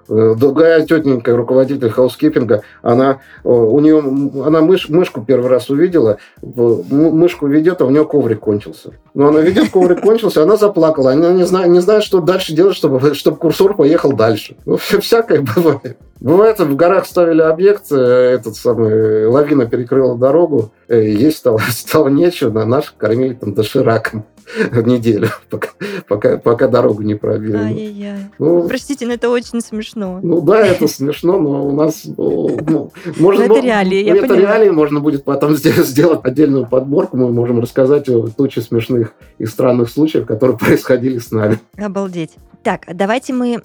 Э, 0.08 0.34
другая 0.36 0.84
тетенька, 0.86 1.36
руководитель 1.36 1.90
хаускипинга, 1.90 2.62
она, 2.82 3.20
э, 3.42 3.48
у 3.48 3.78
нее, 3.80 3.98
она 4.44 4.60
мыш, 4.60 4.88
мышку 4.88 5.24
первый 5.24 5.48
раз 5.48 5.70
увидела, 5.70 6.18
мышку 6.42 7.46
ведет, 7.46 7.80
а 7.80 7.86
у 7.86 7.90
нее 7.90 8.04
коврик 8.04 8.40
кончился. 8.40 8.92
Но 9.14 9.28
она 9.28 9.40
ведет, 9.40 9.70
коврик 9.70 10.00
кончился, 10.00 10.42
она 10.42 10.56
заплакала. 10.56 11.12
Она 11.12 11.32
не 11.32 11.44
знает, 11.44 11.68
не 11.68 11.80
знает, 11.80 12.02
что 12.02 12.20
дальше 12.20 12.54
делать, 12.54 12.76
чтобы, 12.76 13.14
чтобы 13.14 13.36
курсор 13.36 13.74
поехал 13.74 14.12
дальше. 14.12 14.56
Ну, 14.66 14.76
всякое 15.00 15.42
бывает. 15.56 15.96
Бывает, 16.20 16.58
в 16.58 16.76
горах 16.76 17.06
ставили 17.06 17.42
объект, 17.42 17.90
э, 17.90 17.96
этот 17.96 18.56
самый, 18.56 19.26
лавина 19.26 19.66
перекрыла 19.66 20.16
дорогу, 20.16 20.70
есть 20.88 21.38
стало, 21.38 21.60
стало 21.70 22.08
нечего, 22.08 22.50
на 22.50 22.64
наших 22.64 22.96
кормили 22.96 23.34
там 23.34 23.54
дошираком 23.54 24.24
неделю, 24.85 25.28
пока, 25.50 25.68
пока, 26.09 26.38
пока 26.38 26.68
дорогу 26.68 27.02
не 27.02 27.14
пробили. 27.14 27.57
Ай-яй-яй. 27.57 28.18
Ну, 28.38 28.68
Простите, 28.68 29.07
но 29.07 29.14
это 29.14 29.30
очень 29.30 29.61
смешно. 29.61 30.20
Ну 30.22 30.40
да, 30.40 30.66
это 30.66 30.88
смешно, 30.88 31.38
но 31.38 31.66
у 31.66 31.72
нас... 31.72 32.02
Ну, 32.04 32.59
ну 32.66 32.92
можно, 33.18 33.42
это 33.42 33.61
реалии, 33.61 34.02
я 34.02 34.16
Это 34.16 34.35
реалии, 34.35 34.70
можно 34.70 35.00
будет 35.00 35.24
потом 35.24 35.57
сделать 35.57 36.20
отдельную 36.22 36.66
подборку, 36.66 37.16
мы 37.16 37.30
можем 37.33 37.61
рассказать 37.61 38.09
о 38.09 38.28
туче 38.28 38.61
смешных 38.61 39.14
и 39.38 39.46
странных 39.46 39.90
случаев, 39.90 40.26
которые 40.26 40.59
происходили 40.59 41.18
с 41.18 41.30
нами. 41.30 41.59
Обалдеть. 41.76 42.33
Так, 42.62 42.87
давайте 42.92 43.33
мы 43.33 43.62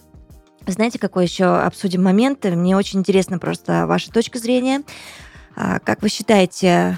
знаете, 0.68 1.00
какой 1.00 1.26
еще 1.26 1.46
обсудим 1.46 2.04
момент? 2.04 2.44
Мне 2.46 2.78
очень 2.78 3.00
интересно 3.00 3.40
просто 3.40 3.88
ваша 3.88 4.12
точка 4.12 4.38
зрения. 4.38 4.84
А, 5.56 5.80
как 5.80 6.02
вы 6.02 6.10
считаете, 6.10 6.98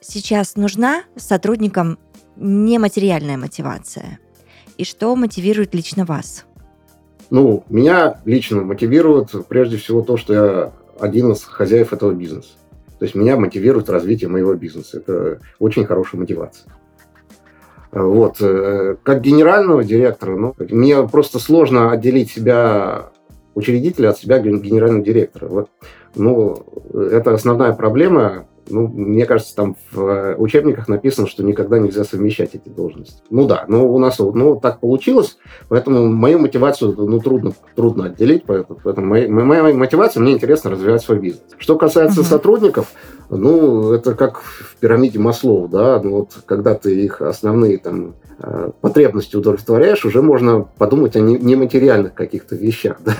сейчас 0.00 0.56
нужна 0.56 1.02
сотрудникам 1.16 1.98
нематериальная 2.36 3.36
мотивация? 3.36 4.18
И 4.76 4.84
что 4.84 5.14
мотивирует 5.16 5.74
лично 5.74 6.04
вас? 6.04 6.44
Ну, 7.30 7.64
меня 7.68 8.20
лично 8.24 8.62
мотивирует 8.62 9.30
прежде 9.48 9.76
всего 9.78 10.02
то, 10.02 10.16
что 10.16 10.34
я 10.34 10.72
один 11.00 11.32
из 11.32 11.42
хозяев 11.44 11.92
этого 11.92 12.12
бизнеса. 12.12 12.52
То 12.98 13.04
есть 13.04 13.14
меня 13.14 13.36
мотивирует 13.36 13.90
развитие 13.90 14.30
моего 14.30 14.54
бизнеса. 14.54 14.98
Это 14.98 15.40
очень 15.58 15.84
хорошая 15.84 16.20
мотивация. 16.20 16.72
Вот. 17.92 18.36
Э, 18.40 18.96
как 19.02 19.20
генерального 19.20 19.84
директора, 19.84 20.36
ну, 20.36 20.54
мне 20.58 21.06
просто 21.08 21.38
сложно 21.38 21.92
отделить 21.92 22.30
себя 22.30 23.10
учредителя 23.54 24.10
от 24.10 24.18
себя 24.18 24.38
генерального 24.38 25.04
директора. 25.04 25.48
Вот. 25.48 25.70
Ну, 26.14 26.66
это 26.92 27.32
основная 27.32 27.72
проблема 27.72 28.46
ну, 28.68 28.88
мне 28.88 29.26
кажется, 29.26 29.54
там 29.54 29.76
в 29.90 30.00
э, 30.00 30.36
учебниках 30.36 30.88
написано, 30.88 31.26
что 31.26 31.42
никогда 31.42 31.78
нельзя 31.78 32.04
совмещать 32.04 32.54
эти 32.54 32.68
должности. 32.68 33.22
Ну 33.30 33.46
да, 33.46 33.64
но 33.68 33.88
у 33.88 33.98
нас 33.98 34.18
ну, 34.18 34.58
так 34.60 34.80
получилось, 34.80 35.38
поэтому 35.68 36.06
мою 36.06 36.38
мотивацию 36.38 36.94
ну, 36.96 37.20
трудно, 37.20 37.52
трудно 37.74 38.06
отделить, 38.06 38.44
поэтому, 38.44 38.78
поэтому 38.82 39.06
моя, 39.06 39.28
моя 39.28 39.74
мотивация, 39.74 40.20
мне 40.20 40.32
интересно 40.32 40.70
развивать 40.70 41.02
свой 41.02 41.18
бизнес. 41.18 41.42
Что 41.58 41.76
касается 41.76 42.20
uh-huh. 42.20 42.24
сотрудников, 42.24 42.92
ну, 43.28 43.92
это 43.92 44.14
как 44.14 44.40
в 44.40 44.76
пирамиде 44.76 45.18
Маслоу, 45.18 45.68
да, 45.68 46.00
ну, 46.02 46.10
вот 46.18 46.30
когда 46.46 46.74
ты 46.74 47.04
их 47.04 47.20
основные 47.20 47.78
там 47.78 48.14
э, 48.38 48.70
потребности 48.80 49.36
удовлетворяешь, 49.36 50.04
уже 50.04 50.22
можно 50.22 50.62
подумать 50.62 51.16
о 51.16 51.20
нематериальных 51.20 52.14
каких-то 52.14 52.56
вещах. 52.56 52.98
Да? 53.04 53.14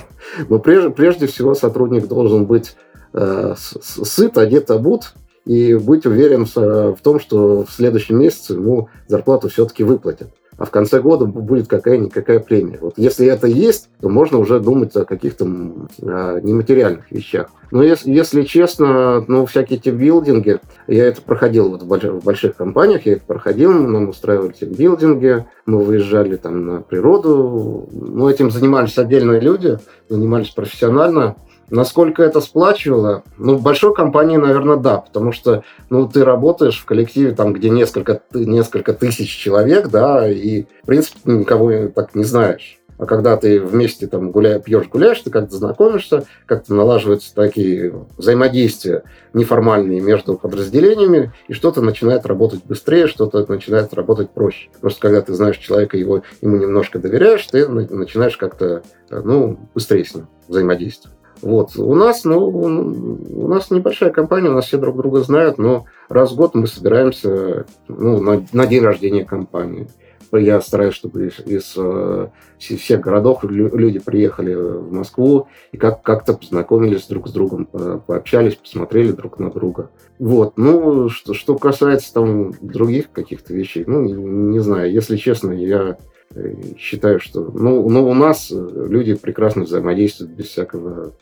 Но 0.49 0.59
прежде, 0.59 0.89
прежде 0.89 1.27
всего 1.27 1.55
сотрудник 1.55 2.07
должен 2.07 2.45
быть 2.45 2.75
э, 3.13 3.55
сыт, 3.57 4.37
одет, 4.37 4.71
обут, 4.71 5.13
и 5.47 5.75
быть 5.75 6.05
уверен 6.05 6.45
в 6.45 6.97
том, 7.01 7.19
что 7.19 7.63
в 7.63 7.71
следующем 7.71 8.19
месяце 8.19 8.53
ему 8.53 8.89
зарплату 9.07 9.47
все-таки 9.47 9.83
выплатят. 9.83 10.27
А 10.57 10.65
в 10.65 10.71
конце 10.71 10.99
года 10.99 11.25
будет 11.25 11.67
какая-никакая 11.67 12.39
премия. 12.39 12.79
Вот 12.81 12.95
если 12.97 13.27
это 13.27 13.45
есть, 13.45 13.89
то 14.01 14.09
можно 14.09 14.39
уже 14.39 14.59
думать 14.59 14.95
о 14.95 15.05
каких-то 15.05 15.45
нематериальных 15.45 17.11
вещах. 17.11 17.49
Но 17.69 17.83
если, 17.83 18.11
если 18.11 18.41
честно, 18.41 19.23
ну, 19.27 19.45
всякие 19.45 19.77
тимбилдинги, 19.77 20.59
я 20.87 21.05
это 21.05 21.21
проходил 21.21 21.69
вот 21.69 21.83
в 21.83 22.23
больших 22.23 22.55
компаниях, 22.55 23.05
я 23.05 23.13
это 23.13 23.25
проходил, 23.25 23.71
нам 23.71 24.09
устраивали 24.09 24.51
тимбилдинги, 24.51 25.45
мы 25.67 25.83
выезжали 25.83 26.37
там 26.37 26.65
на 26.65 26.81
природу, 26.81 27.87
ну, 27.91 28.27
этим 28.27 28.49
занимались 28.49 28.97
отдельные 28.97 29.39
люди, 29.39 29.77
занимались 30.09 30.49
профессионально. 30.49 31.35
Насколько 31.69 32.23
это 32.23 32.39
сплачивало? 32.39 33.23
Ну, 33.37 33.55
в 33.55 33.61
большой 33.61 33.93
компании, 33.93 34.37
наверное, 34.37 34.77
да, 34.77 34.97
потому 34.97 35.31
что, 35.31 35.63
ну, 35.89 36.07
ты 36.07 36.23
работаешь 36.23 36.79
в 36.79 36.85
коллективе, 36.85 37.31
там, 37.31 37.53
где 37.53 37.69
несколько, 37.69 38.21
несколько 38.33 38.93
тысяч 38.93 39.29
человек, 39.29 39.89
да, 39.89 40.29
и, 40.29 40.63
в 40.83 40.85
принципе, 40.85 41.19
никого 41.25 41.87
так 41.87 42.15
не 42.15 42.23
знаешь. 42.23 42.79
А 42.97 43.05
когда 43.05 43.37
ты 43.37 43.59
вместе 43.61 44.07
там 44.07 44.31
гуля... 44.31 44.59
пьешь, 44.59 44.87
гуляешь, 44.87 45.21
ты 45.21 45.29
как-то 45.29 45.55
знакомишься, 45.55 46.25
как-то 46.45 46.73
налаживаются 46.73 47.33
такие 47.35 47.93
взаимодействия 48.17 49.03
неформальные 49.33 50.01
между 50.01 50.35
подразделениями, 50.35 51.31
и 51.47 51.53
что-то 51.53 51.81
начинает 51.81 52.25
работать 52.25 52.63
быстрее, 52.65 53.07
что-то 53.07 53.45
начинает 53.47 53.93
работать 53.93 54.31
проще. 54.31 54.69
Просто 54.81 54.99
когда 54.99 55.21
ты 55.21 55.33
знаешь 55.33 55.57
человека, 55.57 55.95
его, 55.95 56.23
ему 56.41 56.57
немножко 56.57 56.97
доверяешь, 56.97 57.45
ты 57.45 57.67
начинаешь 57.67 58.37
как-то 58.37 58.81
ну, 59.09 59.59
быстрее 59.75 60.05
с 60.05 60.15
ним 60.15 60.27
взаимодействовать. 60.47 61.17
Вот. 61.41 61.77
У 61.77 61.93
нас, 61.93 62.23
ну, 62.23 62.47
у 62.47 63.47
нас 63.47 63.69
небольшая 63.71 64.11
компания, 64.11 64.49
у 64.49 64.53
нас 64.53 64.65
все 64.65 64.77
друг 64.77 64.97
друга 64.97 65.21
знают, 65.21 65.57
но 65.57 65.85
раз 66.09 66.31
в 66.31 66.35
год 66.35 66.55
мы 66.55 66.67
собираемся 66.67 67.65
ну, 67.87 68.21
на, 68.21 68.45
на 68.53 68.67
день 68.67 68.83
рождения 68.83 69.25
компании. 69.25 69.87
Я 70.33 70.59
стараюсь, 70.59 70.93
чтобы 70.93 71.27
из, 71.27 71.39
из 71.45 71.73
э, 71.77 72.27
всех 72.57 72.99
городов 72.99 73.43
люди 73.43 73.99
приехали 73.99 74.53
в 74.53 74.91
Москву 74.91 75.47
и 75.71 75.77
как- 75.77 76.01
как-то 76.01 76.33
познакомились 76.33 77.07
друг 77.07 77.29
с 77.29 77.31
другом, 77.31 77.65
пообщались, 77.65 78.55
посмотрели 78.55 79.11
друг 79.11 79.39
на 79.39 79.49
друга. 79.51 79.89
Вот. 80.19 80.57
Ну, 80.57 81.07
что, 81.07 81.33
что 81.33 81.57
касается 81.57 82.13
там 82.13 82.51
других 82.61 83.11
каких-то 83.11 83.53
вещей, 83.53 83.85
ну, 83.87 84.01
не, 84.01 84.13
не 84.13 84.59
знаю. 84.59 84.91
Если 84.91 85.15
честно, 85.15 85.53
я 85.53 85.97
э, 86.35 86.53
считаю, 86.77 87.21
что 87.21 87.49
ну, 87.53 87.89
ну, 87.89 88.09
у 88.09 88.13
нас 88.13 88.51
люди 88.51 89.13
прекрасно 89.15 89.63
взаимодействуют 89.63 90.33
без 90.33 90.47
всякого 90.47 91.13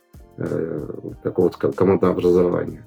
какого-то 1.23 1.71
командообразования. 1.71 2.85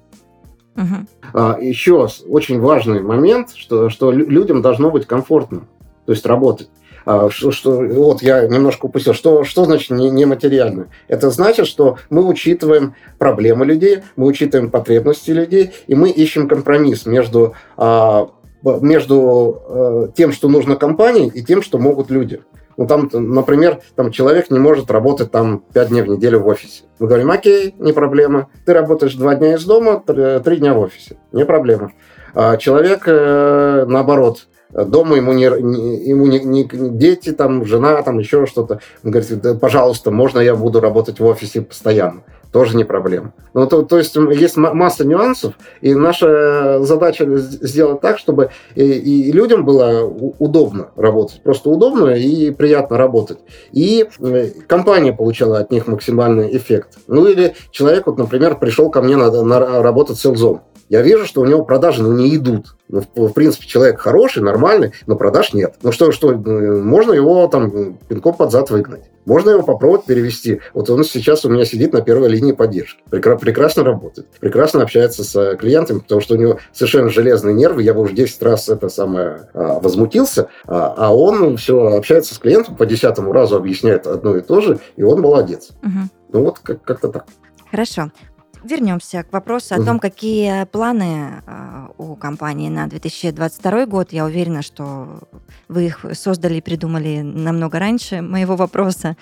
Uh-huh. 0.75 1.07
А, 1.33 1.57
еще 1.59 2.07
очень 2.27 2.59
важный 2.59 3.01
момент, 3.01 3.51
что, 3.55 3.89
что 3.89 4.11
людям 4.11 4.61
должно 4.61 4.91
быть 4.91 5.05
комфортно, 5.05 5.67
то 6.05 6.11
есть 6.11 6.25
работать. 6.25 6.69
А, 7.05 7.29
что, 7.29 7.51
что, 7.51 7.71
вот 7.71 8.21
я 8.21 8.47
немножко 8.47 8.85
упустил. 8.85 9.13
Что, 9.13 9.43
что 9.43 9.65
значит 9.65 9.89
нематериально? 9.89 10.87
Это 11.07 11.31
значит, 11.31 11.67
что 11.67 11.97
мы 12.09 12.25
учитываем 12.25 12.95
проблемы 13.17 13.65
людей, 13.65 14.03
мы 14.15 14.27
учитываем 14.27 14.69
потребности 14.69 15.31
людей, 15.31 15.71
и 15.87 15.95
мы 15.95 16.11
ищем 16.11 16.47
компромисс 16.47 17.05
между, 17.05 17.55
а, 17.75 18.29
между 18.63 19.61
э, 19.67 20.07
тем, 20.15 20.31
что 20.31 20.49
нужно 20.49 20.75
компании, 20.75 21.31
и 21.33 21.43
тем, 21.43 21.61
что 21.61 21.77
могут 21.77 22.11
люди. 22.11 22.41
Ну, 22.79 22.87
там, 22.87 23.09
например, 23.11 23.81
там 23.97 24.09
человек 24.09 24.49
не 24.49 24.57
может 24.57 24.89
работать 24.89 25.31
там 25.31 25.65
5 25.73 25.89
дней 25.89 26.01
в 26.01 26.07
неделю 26.07 26.39
в 26.39 26.47
офисе. 26.47 26.83
Мы 26.97 27.07
говорим, 27.07 27.29
окей, 27.29 27.75
не 27.77 27.91
проблема. 27.91 28.47
Ты 28.65 28.71
работаешь 28.71 29.15
2 29.15 29.35
дня 29.35 29.55
из 29.55 29.65
дома, 29.65 30.01
3 30.07 30.41
дня 30.55 30.73
в 30.73 30.79
офисе. 30.79 31.17
Не 31.33 31.43
проблема. 31.43 31.91
А 32.33 32.55
человек, 32.55 33.03
э, 33.05 33.83
наоборот, 33.85 34.47
дома 34.69 35.17
ему 35.17 35.33
не, 35.33 35.43
ему 35.43 36.27
не, 36.27 36.39
не 36.39 36.63
дети, 36.63 37.33
там, 37.33 37.65
жена, 37.65 38.01
там 38.01 38.17
еще 38.17 38.45
что-то. 38.45 38.79
Он 39.03 39.11
говорит, 39.11 39.41
да, 39.41 39.55
пожалуйста, 39.55 40.09
можно 40.09 40.39
я 40.39 40.55
буду 40.55 40.79
работать 40.79 41.19
в 41.19 41.25
офисе 41.25 41.61
постоянно? 41.61 42.23
Тоже 42.51 42.75
не 42.75 42.83
проблема. 42.83 43.33
Ну, 43.53 43.67
то, 43.67 43.83
то 43.83 43.97
есть 43.97 44.15
есть 44.15 44.57
масса 44.57 45.05
нюансов, 45.05 45.53
и 45.81 45.93
наша 45.93 46.83
задача 46.83 47.25
сделать 47.37 48.01
так, 48.01 48.17
чтобы 48.17 48.49
и, 48.75 48.83
и 48.83 49.31
людям 49.31 49.65
было 49.65 50.03
удобно 50.03 50.89
работать, 50.95 51.41
просто 51.43 51.69
удобно 51.69 52.09
и 52.09 52.51
приятно 52.51 52.97
работать. 52.97 53.39
И 53.71 54.07
э, 54.19 54.49
компания 54.67 55.13
получала 55.13 55.59
от 55.59 55.71
них 55.71 55.87
максимальный 55.87 56.55
эффект. 56.55 56.97
Ну 57.07 57.27
или 57.27 57.55
человек, 57.71 58.07
вот, 58.07 58.17
например, 58.17 58.57
пришел 58.57 58.89
ко 58.89 59.01
мне 59.01 59.15
на, 59.15 59.29
на 59.43 59.81
работать 59.81 60.17
селзом 60.17 60.61
я 60.89 61.03
вижу, 61.03 61.25
что 61.25 61.41
у 61.41 61.45
него 61.45 61.63
продажи 61.63 62.01
ну, 62.01 62.13
не 62.13 62.35
идут. 62.35 62.75
Ну, 62.87 63.03
в, 63.15 63.33
принципе, 63.33 63.67
человек 63.67 63.99
хороший, 63.99 64.41
нормальный, 64.41 64.91
но 65.05 65.15
продаж 65.15 65.53
нет. 65.53 65.75
Ну 65.83 65.91
что, 65.91 66.11
что, 66.11 66.33
э, 66.33 66.35
можно 66.35 67.13
его 67.13 67.47
там 67.47 67.93
пинком 68.07 68.33
под 68.33 68.51
зад 68.51 68.71
выгнать. 68.71 69.03
Можно 69.25 69.51
его 69.51 69.61
попробовать 69.61 70.05
перевести. 70.05 70.61
Вот 70.73 70.89
он 70.89 71.03
сейчас 71.03 71.45
у 71.45 71.49
меня 71.49 71.63
сидит 71.63 71.93
на 71.93 72.01
первой 72.01 72.29
линии 72.29 72.53
поддержки. 72.53 72.99
Прекра- 73.11 73.37
прекрасно 73.37 73.83
работает. 73.83 74.27
Прекрасно 74.39 74.81
общается 74.81 75.23
с 75.23 75.55
клиентами, 75.57 75.99
потому 75.99 76.21
что 76.21 76.33
у 76.33 76.37
него 76.37 76.57
совершенно 76.73 77.09
железные 77.09 77.53
нервы. 77.53 77.83
Я 77.83 77.93
бы 77.93 78.01
уже 78.01 78.13
10 78.15 78.41
раз 78.41 78.67
это 78.69 78.89
самое 78.89 79.49
а, 79.53 79.79
возмутился. 79.79 80.47
А, 80.65 80.95
а 80.97 81.15
он 81.15 81.57
все 81.57 81.79
общается 81.79 82.33
с 82.33 82.39
клиентом, 82.39 82.75
по 82.75 82.87
десятому 82.87 83.31
разу 83.31 83.55
объясняет 83.55 84.07
одно 84.07 84.35
и 84.35 84.41
то 84.41 84.61
же, 84.61 84.79
и 84.95 85.03
он 85.03 85.21
молодец. 85.21 85.69
Угу. 85.83 86.09
Ну 86.33 86.43
вот 86.45 86.59
как- 86.59 86.81
как-то 86.81 87.09
так. 87.09 87.25
Хорошо. 87.69 88.09
Вернемся 88.63 89.23
к 89.23 89.31
вопросу 89.31 89.75
о 89.75 89.83
том, 89.83 89.99
какие 89.99 90.65
планы 90.65 91.41
а, 91.45 91.91
у 91.97 92.15
компании 92.15 92.69
на 92.69 92.87
2022 92.87 93.85
год. 93.85 94.11
Я 94.11 94.25
уверена, 94.25 94.61
что 94.61 95.19
вы 95.69 95.85
их 95.87 96.05
создали 96.13 96.55
и 96.55 96.61
придумали 96.61 97.21
намного 97.21 97.79
раньше 97.79 98.21
моего 98.21 98.55
вопроса. 98.55 99.15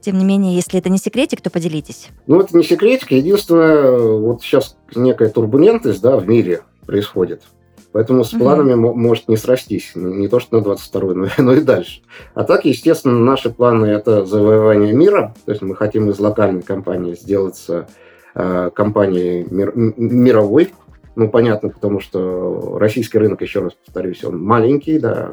Тем 0.00 0.18
не 0.18 0.24
менее, 0.24 0.54
если 0.54 0.78
это 0.78 0.88
не 0.88 0.98
секретик, 0.98 1.40
то 1.40 1.50
поделитесь. 1.50 2.08
Ну, 2.26 2.40
это 2.40 2.56
не 2.56 2.64
секретик. 2.64 3.10
Единственное, 3.10 3.98
вот 3.98 4.42
сейчас 4.42 4.76
некая 4.94 5.28
турбулентность 5.28 6.00
да, 6.00 6.16
в 6.16 6.26
мире 6.26 6.62
происходит. 6.86 7.42
Поэтому 7.92 8.22
с 8.22 8.30
планами 8.30 8.74
угу. 8.74 8.94
может 8.94 9.28
не 9.28 9.36
срастись. 9.36 9.92
Не 9.94 10.28
то, 10.28 10.40
что 10.40 10.56
на 10.56 10.62
22 10.62 11.14
но, 11.14 11.26
но 11.38 11.52
и 11.54 11.60
дальше. 11.60 12.02
А 12.34 12.44
так, 12.44 12.64
естественно, 12.64 13.18
наши 13.18 13.50
планы– 13.50 13.86
это 13.86 14.24
завоевание 14.24 14.92
мира. 14.92 15.34
То 15.46 15.52
есть 15.52 15.62
мы 15.62 15.74
хотим 15.74 16.10
из 16.10 16.18
локальной 16.18 16.62
компании 16.62 17.14
сделаться 17.14 17.88
компании 18.34 19.46
мир, 19.50 19.72
мировой. 19.74 20.72
Ну, 21.16 21.28
понятно, 21.28 21.70
потому 21.70 22.00
что 22.00 22.78
российский 22.78 23.18
рынок, 23.18 23.42
еще 23.42 23.60
раз 23.60 23.72
повторюсь, 23.74 24.22
он 24.22 24.40
маленький, 24.40 25.00
да, 25.00 25.28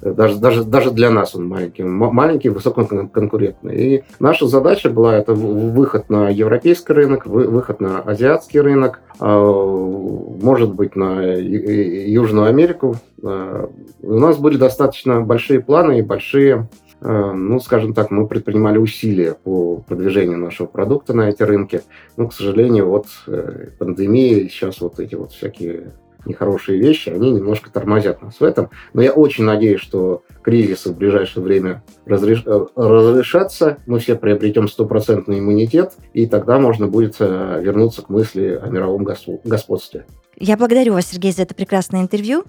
даже, 0.00 0.38
даже, 0.38 0.64
даже 0.64 0.90
для 0.90 1.10
нас 1.10 1.34
он 1.34 1.48
маленький, 1.48 1.82
маленький, 1.82 2.50
высококонкурентный. 2.50 3.76
И 3.76 4.04
наша 4.18 4.46
задача 4.46 4.90
была 4.90 5.16
это 5.16 5.32
выход 5.32 6.10
на 6.10 6.28
европейский 6.28 6.92
рынок, 6.92 7.26
выход 7.26 7.80
на 7.80 8.00
азиатский 8.00 8.60
рынок, 8.60 9.00
а, 9.18 9.38
может 9.38 10.74
быть, 10.74 10.96
на 10.96 11.22
Южную 11.22 12.46
Америку. 12.46 12.96
А, 13.22 13.70
у 14.02 14.18
нас 14.18 14.36
были 14.36 14.58
достаточно 14.58 15.22
большие 15.22 15.60
планы 15.60 15.98
и 15.98 16.02
большие 16.02 16.68
Э, 16.85 16.85
ну, 17.00 17.60
скажем 17.60 17.92
так, 17.94 18.10
мы 18.10 18.26
предпринимали 18.26 18.78
усилия 18.78 19.34
по 19.34 19.76
продвижению 19.86 20.38
нашего 20.38 20.66
продукта 20.66 21.12
на 21.12 21.28
эти 21.28 21.42
рынки. 21.42 21.82
Но, 22.16 22.28
к 22.28 22.32
сожалению, 22.32 22.88
вот 22.88 23.06
э, 23.26 23.68
пандемия 23.78 24.38
и 24.38 24.48
сейчас 24.48 24.80
вот 24.80 24.98
эти 24.98 25.14
вот 25.14 25.32
всякие 25.32 25.92
нехорошие 26.24 26.80
вещи, 26.80 27.10
они 27.10 27.30
немножко 27.30 27.70
тормозят 27.70 28.22
нас 28.22 28.40
в 28.40 28.42
этом. 28.42 28.70
Но 28.94 29.02
я 29.02 29.12
очень 29.12 29.44
надеюсь, 29.44 29.80
что 29.80 30.22
кризисы 30.42 30.90
в 30.90 30.96
ближайшее 30.96 31.44
время 31.44 31.84
разреш... 32.06 32.42
Э, 32.46 32.66
разрешатся, 32.74 33.78
мы 33.86 33.98
все 33.98 34.16
приобретем 34.16 34.66
стопроцентный 34.66 35.38
иммунитет, 35.38 35.92
и 36.14 36.26
тогда 36.26 36.58
можно 36.58 36.88
будет 36.88 37.20
вернуться 37.20 38.02
к 38.02 38.08
мысли 38.08 38.58
о 38.60 38.68
мировом 38.68 39.04
господстве. 39.44 40.06
Я 40.38 40.56
благодарю 40.56 40.94
вас, 40.94 41.06
Сергей, 41.06 41.32
за 41.32 41.42
это 41.42 41.54
прекрасное 41.54 42.02
интервью. 42.02 42.44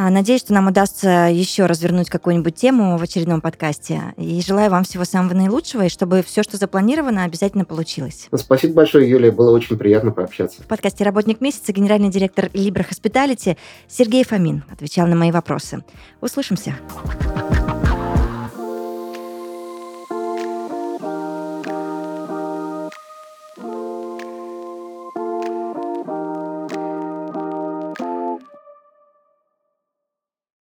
А, 0.00 0.10
надеюсь, 0.10 0.42
что 0.42 0.52
нам 0.52 0.68
удастся 0.68 1.28
еще 1.28 1.66
развернуть 1.66 2.08
какую-нибудь 2.08 2.54
тему 2.54 2.96
в 2.98 3.02
очередном 3.02 3.40
подкасте. 3.40 4.14
И 4.16 4.40
желаю 4.40 4.70
вам 4.70 4.84
всего 4.84 5.04
самого 5.04 5.34
наилучшего, 5.34 5.86
и 5.86 5.88
чтобы 5.88 6.22
все, 6.22 6.44
что 6.44 6.56
запланировано, 6.56 7.24
обязательно 7.24 7.64
получилось. 7.64 8.28
Спасибо 8.32 8.74
большое, 8.74 9.10
Юлия. 9.10 9.32
Было 9.32 9.50
очень 9.50 9.76
приятно 9.76 10.12
пообщаться. 10.12 10.62
В 10.62 10.66
подкасте 10.66 11.02
«Работник 11.02 11.40
месяца» 11.40 11.72
генеральный 11.72 12.10
директор 12.10 12.44
Libra 12.44 12.88
Hospitality 12.88 13.56
Сергей 13.88 14.22
Фомин 14.22 14.62
отвечал 14.70 15.08
на 15.08 15.16
мои 15.16 15.32
вопросы. 15.32 15.82
Услышимся. 16.20 16.76
Услышимся. 16.94 17.87